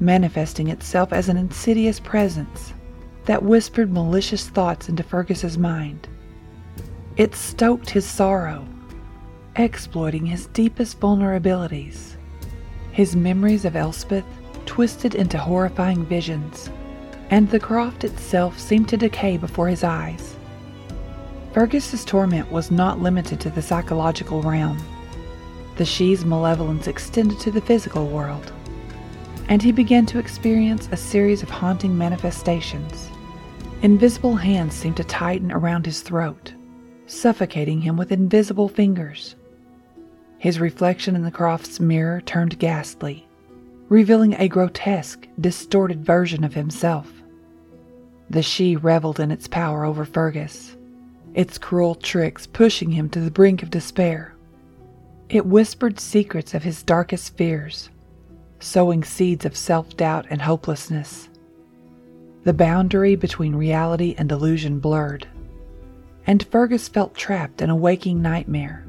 manifesting 0.00 0.68
itself 0.68 1.12
as 1.12 1.28
an 1.28 1.36
insidious 1.36 2.00
presence 2.00 2.72
that 3.26 3.42
whispered 3.42 3.92
malicious 3.92 4.48
thoughts 4.48 4.88
into 4.88 5.02
Fergus's 5.02 5.58
mind. 5.58 6.08
It 7.18 7.34
stoked 7.34 7.90
his 7.90 8.06
sorrow, 8.06 8.66
exploiting 9.56 10.24
his 10.24 10.46
deepest 10.46 11.00
vulnerabilities. 11.00 12.16
His 12.92 13.14
memories 13.14 13.66
of 13.66 13.76
Elspeth 13.76 14.24
twisted 14.66 15.14
into 15.14 15.38
horrifying 15.38 16.04
visions, 16.04 16.70
and 17.30 17.48
the 17.48 17.60
croft 17.60 18.04
itself 18.04 18.58
seemed 18.58 18.88
to 18.88 18.96
decay 18.96 19.36
before 19.36 19.68
his 19.68 19.82
eyes. 19.82 20.36
Fergus's 21.52 22.04
torment 22.04 22.50
was 22.52 22.70
not 22.70 23.00
limited 23.00 23.40
to 23.40 23.50
the 23.50 23.62
psychological 23.62 24.42
realm. 24.42 24.78
The 25.76 25.86
Sidhe's 25.86 26.24
malevolence 26.24 26.86
extended 26.86 27.40
to 27.40 27.50
the 27.50 27.60
physical 27.60 28.08
world, 28.08 28.52
and 29.48 29.62
he 29.62 29.72
began 29.72 30.06
to 30.06 30.18
experience 30.18 30.88
a 30.92 30.96
series 30.96 31.42
of 31.42 31.50
haunting 31.50 31.96
manifestations. 31.96 33.10
Invisible 33.82 34.36
hands 34.36 34.74
seemed 34.74 34.96
to 34.96 35.04
tighten 35.04 35.52
around 35.52 35.86
his 35.86 36.00
throat, 36.00 36.52
suffocating 37.06 37.80
him 37.80 37.96
with 37.96 38.12
invisible 38.12 38.68
fingers. 38.68 39.36
His 40.38 40.60
reflection 40.60 41.16
in 41.16 41.22
the 41.22 41.30
croft's 41.30 41.80
mirror 41.80 42.20
turned 42.22 42.58
ghastly, 42.58 43.25
revealing 43.88 44.34
a 44.34 44.48
grotesque, 44.48 45.28
distorted 45.40 46.04
version 46.04 46.42
of 46.42 46.54
himself. 46.54 47.12
The 48.28 48.42
Sidhe 48.42 48.82
reveled 48.82 49.20
in 49.20 49.30
its 49.30 49.46
power 49.46 49.84
over 49.84 50.04
Fergus, 50.04 50.76
its 51.34 51.58
cruel 51.58 51.94
tricks 51.94 52.46
pushing 52.46 52.90
him 52.90 53.08
to 53.10 53.20
the 53.20 53.30
brink 53.30 53.62
of 53.62 53.70
despair. 53.70 54.34
It 55.28 55.46
whispered 55.46 56.00
secrets 56.00 56.54
of 56.54 56.62
his 56.62 56.82
darkest 56.82 57.36
fears, 57.36 57.90
sowing 58.58 59.04
seeds 59.04 59.44
of 59.44 59.56
self 59.56 59.96
doubt 59.96 60.26
and 60.30 60.42
hopelessness. 60.42 61.28
The 62.44 62.52
boundary 62.52 63.16
between 63.16 63.56
reality 63.56 64.14
and 64.18 64.30
illusion 64.30 64.78
blurred, 64.78 65.26
and 66.26 66.44
Fergus 66.44 66.88
felt 66.88 67.14
trapped 67.14 67.60
in 67.60 67.70
a 67.70 67.76
waking 67.76 68.22
nightmare. 68.22 68.84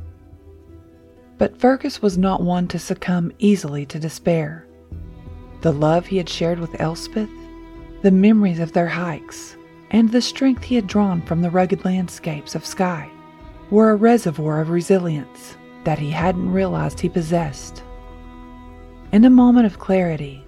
But 1.38 1.60
Fergus 1.60 2.01
was 2.01 2.17
not 2.17 2.41
one 2.41 2.67
to 2.69 2.79
succumb 2.79 3.31
easily 3.39 3.86
to 3.88 3.99
despair. 3.99 4.66
The 5.67 5.73
love 5.73 6.06
he 6.06 6.15
had 6.15 6.30
shared 6.30 6.60
with 6.60 6.80
Elspeth, 6.80 7.27
the 8.01 8.10
memories 8.10 8.62
of 8.62 8.71
their 8.71 8.88
hikes, 8.88 9.58
and 9.91 10.10
the 10.10 10.21
strength 10.21 10.63
he 10.63 10.75
had 10.75 10.88
drawn 10.88 11.21
from 11.21 11.41
the 11.41 11.49
rugged 11.49 11.84
landscapes 11.84 12.56
of 12.56 12.65
Skye 12.65 13.10
were 13.69 13.91
a 13.91 13.97
reservoir 13.97 14.62
of 14.62 14.69
resilience 14.69 15.58
that 15.84 15.99
he 15.99 16.10
hadn't 16.10 16.53
realized 16.53 17.01
he 17.01 17.10
possessed. 17.10 17.84
In 19.12 19.25
a 19.25 19.30
moment 19.30 19.65
of 19.65 19.77
clarity, 19.77 20.41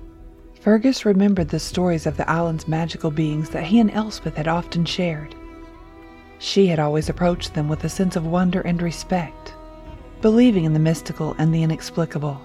Fergus 0.62 1.04
remembered 1.04 1.50
the 1.50 1.60
stories 1.60 2.06
of 2.08 2.16
the 2.16 2.30
island's 2.30 2.70
magical 2.70 3.12
beings 3.12 3.50
that 3.50 3.66
he 3.66 3.82
and 3.82 3.92
Elspeth 3.92 4.38
had 4.38 4.48
often 4.48 4.86
shared. 4.86 5.36
She 6.38 6.68
had 6.68 6.80
always 6.80 7.10
approached 7.10 7.56
them 7.56 7.68
with 7.68 7.84
a 7.84 7.90
sense 7.90 8.16
of 8.16 8.26
wonder 8.26 8.62
and 8.62 8.82
respect, 8.82 9.54
believing 10.22 10.64
in 10.64 10.72
the 10.72 10.80
mystical 10.80 11.36
and 11.38 11.54
the 11.54 11.64
inexplicable. 11.64 12.42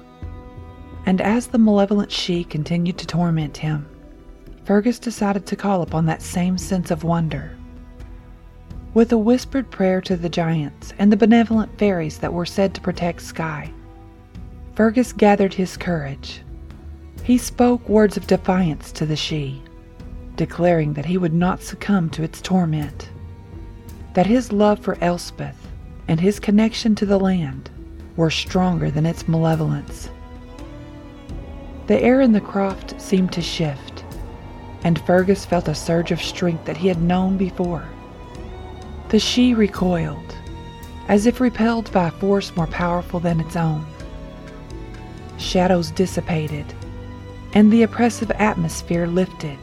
And 1.06 1.20
as 1.20 1.48
the 1.48 1.58
malevolent 1.58 2.10
Sidhe 2.10 2.48
continued 2.48 2.98
to 2.98 3.06
torment 3.06 3.58
him, 3.58 3.86
Fergus 4.64 4.98
decided 4.98 5.44
to 5.46 5.56
call 5.56 5.82
upon 5.82 6.06
that 6.06 6.22
same 6.22 6.56
sense 6.56 6.90
of 6.90 7.04
wonder. 7.04 7.56
With 8.94 9.12
a 9.12 9.18
whispered 9.18 9.70
prayer 9.70 10.00
to 10.02 10.16
the 10.16 10.28
giants 10.28 10.94
and 10.98 11.12
the 11.12 11.16
benevolent 11.16 11.78
fairies 11.78 12.18
that 12.18 12.32
were 12.32 12.46
said 12.46 12.74
to 12.74 12.80
protect 12.80 13.20
Skye, 13.20 13.70
Fergus 14.74 15.12
gathered 15.12 15.52
his 15.52 15.76
courage. 15.76 16.40
He 17.22 17.38
spoke 17.38 17.88
words 17.88 18.16
of 18.16 18.26
defiance 18.26 18.90
to 18.92 19.04
the 19.04 19.16
Sidhe, 19.16 19.60
declaring 20.36 20.94
that 20.94 21.06
he 21.06 21.18
would 21.18 21.34
not 21.34 21.62
succumb 21.62 22.08
to 22.10 22.22
its 22.22 22.40
torment, 22.40 23.10
that 24.14 24.26
his 24.26 24.52
love 24.52 24.78
for 24.78 24.96
Elspeth 25.00 25.68
and 26.08 26.20
his 26.20 26.40
connection 26.40 26.94
to 26.94 27.06
the 27.06 27.18
land 27.18 27.70
were 28.16 28.30
stronger 28.30 28.90
than 28.90 29.06
its 29.06 29.28
malevolence. 29.28 30.08
The 31.86 32.00
air 32.02 32.20
in 32.20 32.32
the 32.32 32.40
croft 32.40 33.00
seemed 33.00 33.32
to 33.32 33.42
shift, 33.42 34.04
and 34.84 34.98
Fergus 35.00 35.44
felt 35.44 35.68
a 35.68 35.74
surge 35.74 36.12
of 36.12 36.22
strength 36.22 36.64
that 36.64 36.78
he 36.78 36.88
had 36.88 37.02
known 37.02 37.36
before. 37.36 37.84
The 39.10 39.18
Sidhe 39.18 39.56
recoiled, 39.56 40.34
as 41.08 41.26
if 41.26 41.40
repelled 41.40 41.92
by 41.92 42.08
a 42.08 42.10
force 42.10 42.56
more 42.56 42.66
powerful 42.66 43.20
than 43.20 43.40
its 43.40 43.56
own 43.56 43.84
shadows 45.36 45.90
dissipated, 45.90 46.64
and 47.52 47.72
the 47.72 47.82
oppressive 47.82 48.30
atmosphere 48.32 49.06
lifted. 49.06 49.58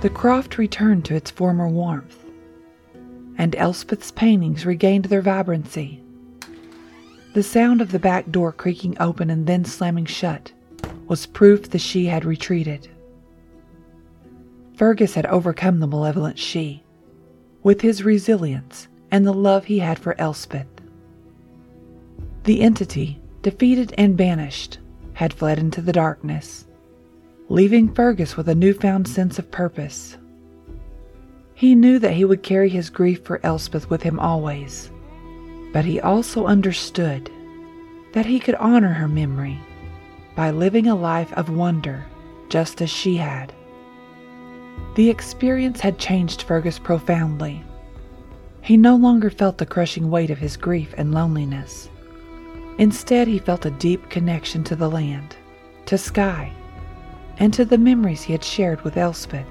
The 0.00 0.10
croft 0.10 0.58
returned 0.58 1.04
to 1.06 1.14
its 1.14 1.30
former 1.30 1.68
warmth, 1.68 2.24
and 3.38 3.54
Elspeth's 3.54 4.10
paintings 4.10 4.66
regained 4.66 5.06
their 5.06 5.22
vibrancy. 5.22 6.02
The 7.34 7.42
sound 7.42 7.80
of 7.80 7.92
the 7.92 7.98
back 7.98 8.30
door 8.30 8.50
creaking 8.50 8.96
open 8.98 9.30
and 9.30 9.46
then 9.46 9.64
slamming 9.64 10.06
shut 10.06 10.52
was 11.10 11.26
proof 11.26 11.68
the 11.68 11.78
Sidhe 11.78 12.08
had 12.08 12.24
retreated. 12.24 12.88
Fergus 14.76 15.14
had 15.14 15.26
overcome 15.26 15.80
the 15.80 15.88
malevolent 15.88 16.36
Sidhe 16.36 16.82
with 17.64 17.80
his 17.80 18.04
resilience 18.04 18.86
and 19.10 19.26
the 19.26 19.34
love 19.34 19.64
he 19.64 19.80
had 19.80 19.98
for 19.98 20.18
Elspeth. 20.20 20.68
The 22.44 22.60
entity 22.60 23.20
defeated 23.42 23.92
and 23.98 24.16
banished, 24.16 24.78
had 25.14 25.32
fled 25.32 25.58
into 25.58 25.82
the 25.82 25.92
darkness, 25.92 26.68
leaving 27.48 27.92
Fergus 27.92 28.36
with 28.36 28.48
a 28.48 28.54
newfound 28.54 29.08
sense 29.08 29.36
of 29.36 29.50
purpose. 29.50 30.16
He 31.54 31.74
knew 31.74 31.98
that 31.98 32.14
he 32.14 32.24
would 32.24 32.44
carry 32.44 32.68
his 32.68 32.88
grief 32.88 33.24
for 33.24 33.44
Elspeth 33.44 33.90
with 33.90 34.04
him 34.04 34.20
always, 34.20 34.92
but 35.72 35.84
he 35.84 36.00
also 36.00 36.46
understood 36.46 37.28
that 38.12 38.26
he 38.26 38.38
could 38.38 38.54
honor 38.54 38.92
her 38.92 39.08
memory 39.08 39.58
by 40.34 40.50
living 40.50 40.86
a 40.86 40.94
life 40.94 41.32
of 41.34 41.50
wonder 41.50 42.04
just 42.48 42.82
as 42.82 42.90
she 42.90 43.16
had. 43.16 43.52
The 44.96 45.08
experience 45.08 45.80
had 45.80 45.98
changed 45.98 46.42
Fergus 46.42 46.78
profoundly. 46.78 47.62
He 48.60 48.76
no 48.76 48.96
longer 48.96 49.30
felt 49.30 49.58
the 49.58 49.66
crushing 49.66 50.10
weight 50.10 50.30
of 50.30 50.38
his 50.38 50.56
grief 50.56 50.92
and 50.98 51.14
loneliness. 51.14 51.88
Instead, 52.78 53.28
he 53.28 53.38
felt 53.38 53.66
a 53.66 53.70
deep 53.70 54.10
connection 54.10 54.64
to 54.64 54.76
the 54.76 54.90
land, 54.90 55.36
to 55.86 55.96
Skye, 55.96 56.52
and 57.38 57.54
to 57.54 57.64
the 57.64 57.78
memories 57.78 58.22
he 58.22 58.32
had 58.32 58.44
shared 58.44 58.82
with 58.82 58.96
Elspeth. 58.96 59.46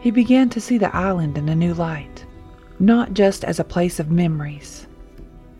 He 0.00 0.10
began 0.10 0.48
to 0.50 0.60
see 0.60 0.78
the 0.78 0.94
island 0.94 1.38
in 1.38 1.48
a 1.48 1.54
new 1.54 1.74
light, 1.74 2.24
not 2.78 3.14
just 3.14 3.44
as 3.44 3.58
a 3.58 3.64
place 3.64 3.98
of 3.98 4.10
memories, 4.10 4.86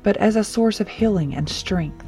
but 0.02 0.16
as 0.16 0.36
a 0.36 0.44
source 0.44 0.80
of 0.80 0.88
healing 0.88 1.34
and 1.34 1.48
strength. 1.48 2.04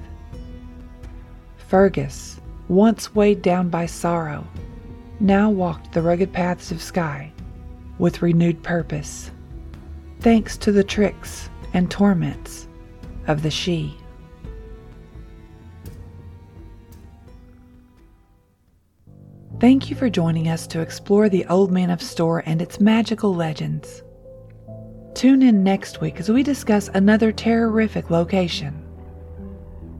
Fergus, 1.74 2.40
once 2.68 3.16
weighed 3.16 3.42
down 3.42 3.68
by 3.68 3.84
sorrow, 3.84 4.46
now 5.18 5.50
walked 5.50 5.90
the 5.90 6.00
rugged 6.00 6.32
paths 6.32 6.70
of 6.70 6.80
Skye 6.80 7.32
with 7.98 8.22
renewed 8.22 8.62
purpose, 8.62 9.32
thanks 10.20 10.56
to 10.58 10.70
the 10.70 10.84
tricks 10.84 11.50
and 11.72 11.90
torments 11.90 12.68
of 13.26 13.42
the 13.42 13.48
Sidhe. 13.48 13.92
Thank 19.58 19.90
you 19.90 19.96
for 19.96 20.08
joining 20.08 20.46
us 20.46 20.68
to 20.68 20.80
explore 20.80 21.28
the 21.28 21.44
Old 21.46 21.72
Man 21.72 21.90
of 21.90 22.00
Storr 22.00 22.44
and 22.46 22.62
its 22.62 22.78
magical 22.78 23.34
legends. 23.34 24.04
Tune 25.14 25.42
in 25.42 25.64
next 25.64 26.00
week 26.00 26.20
as 26.20 26.30
we 26.30 26.44
discuss 26.44 26.87
another 26.94 27.32
terrorific 27.32 28.10
location. 28.10 28.80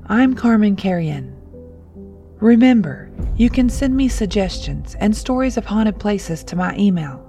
I'm 0.06 0.34
Carman 0.34 0.76
Carrion. 0.76 1.34
Remember, 2.44 3.09
you 3.38 3.48
can 3.48 3.70
send 3.70 3.96
me 3.96 4.07
suggestions 4.07 4.96
and 4.96 5.16
stories 5.16 5.57
of 5.57 5.64
haunted 5.64 5.98
places 5.98 6.44
to 6.44 6.57
my 6.57 6.76
email, 6.76 7.26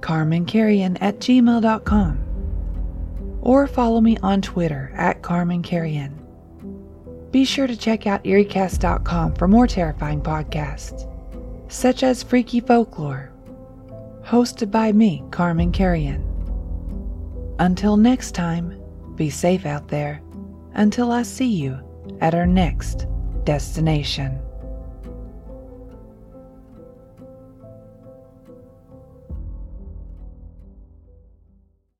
carmancarrion 0.00 0.98
at 1.00 1.20
gmail.com, 1.20 2.18
or 3.40 3.68
follow 3.68 4.00
me 4.00 4.16
on 4.24 4.42
Twitter 4.42 4.90
at 4.96 5.22
Carman 5.22 5.62
Carrion. 5.62 6.18
Be 7.30 7.44
sure 7.44 7.68
to 7.68 7.76
check 7.76 8.08
out 8.08 8.24
EerieCast.com 8.24 9.36
for 9.36 9.46
more 9.46 9.68
terrifying 9.68 10.20
podcasts 10.20 11.08
such 11.70 12.02
as 12.02 12.24
Freaky 12.24 12.58
Folklore, 12.58 13.30
hosted 14.24 14.72
by 14.72 14.90
me, 14.90 15.22
Carman 15.30 15.70
Carrion. 15.70 16.20
Until 17.60 17.96
next 17.96 18.32
time, 18.32 18.76
be 19.14 19.30
safe 19.30 19.64
out 19.64 19.86
there 19.86 20.20
until 20.74 21.12
I 21.12 21.22
see 21.22 21.46
you 21.46 21.78
at 22.20 22.34
our 22.34 22.46
next 22.46 23.06
destination. 23.46 24.45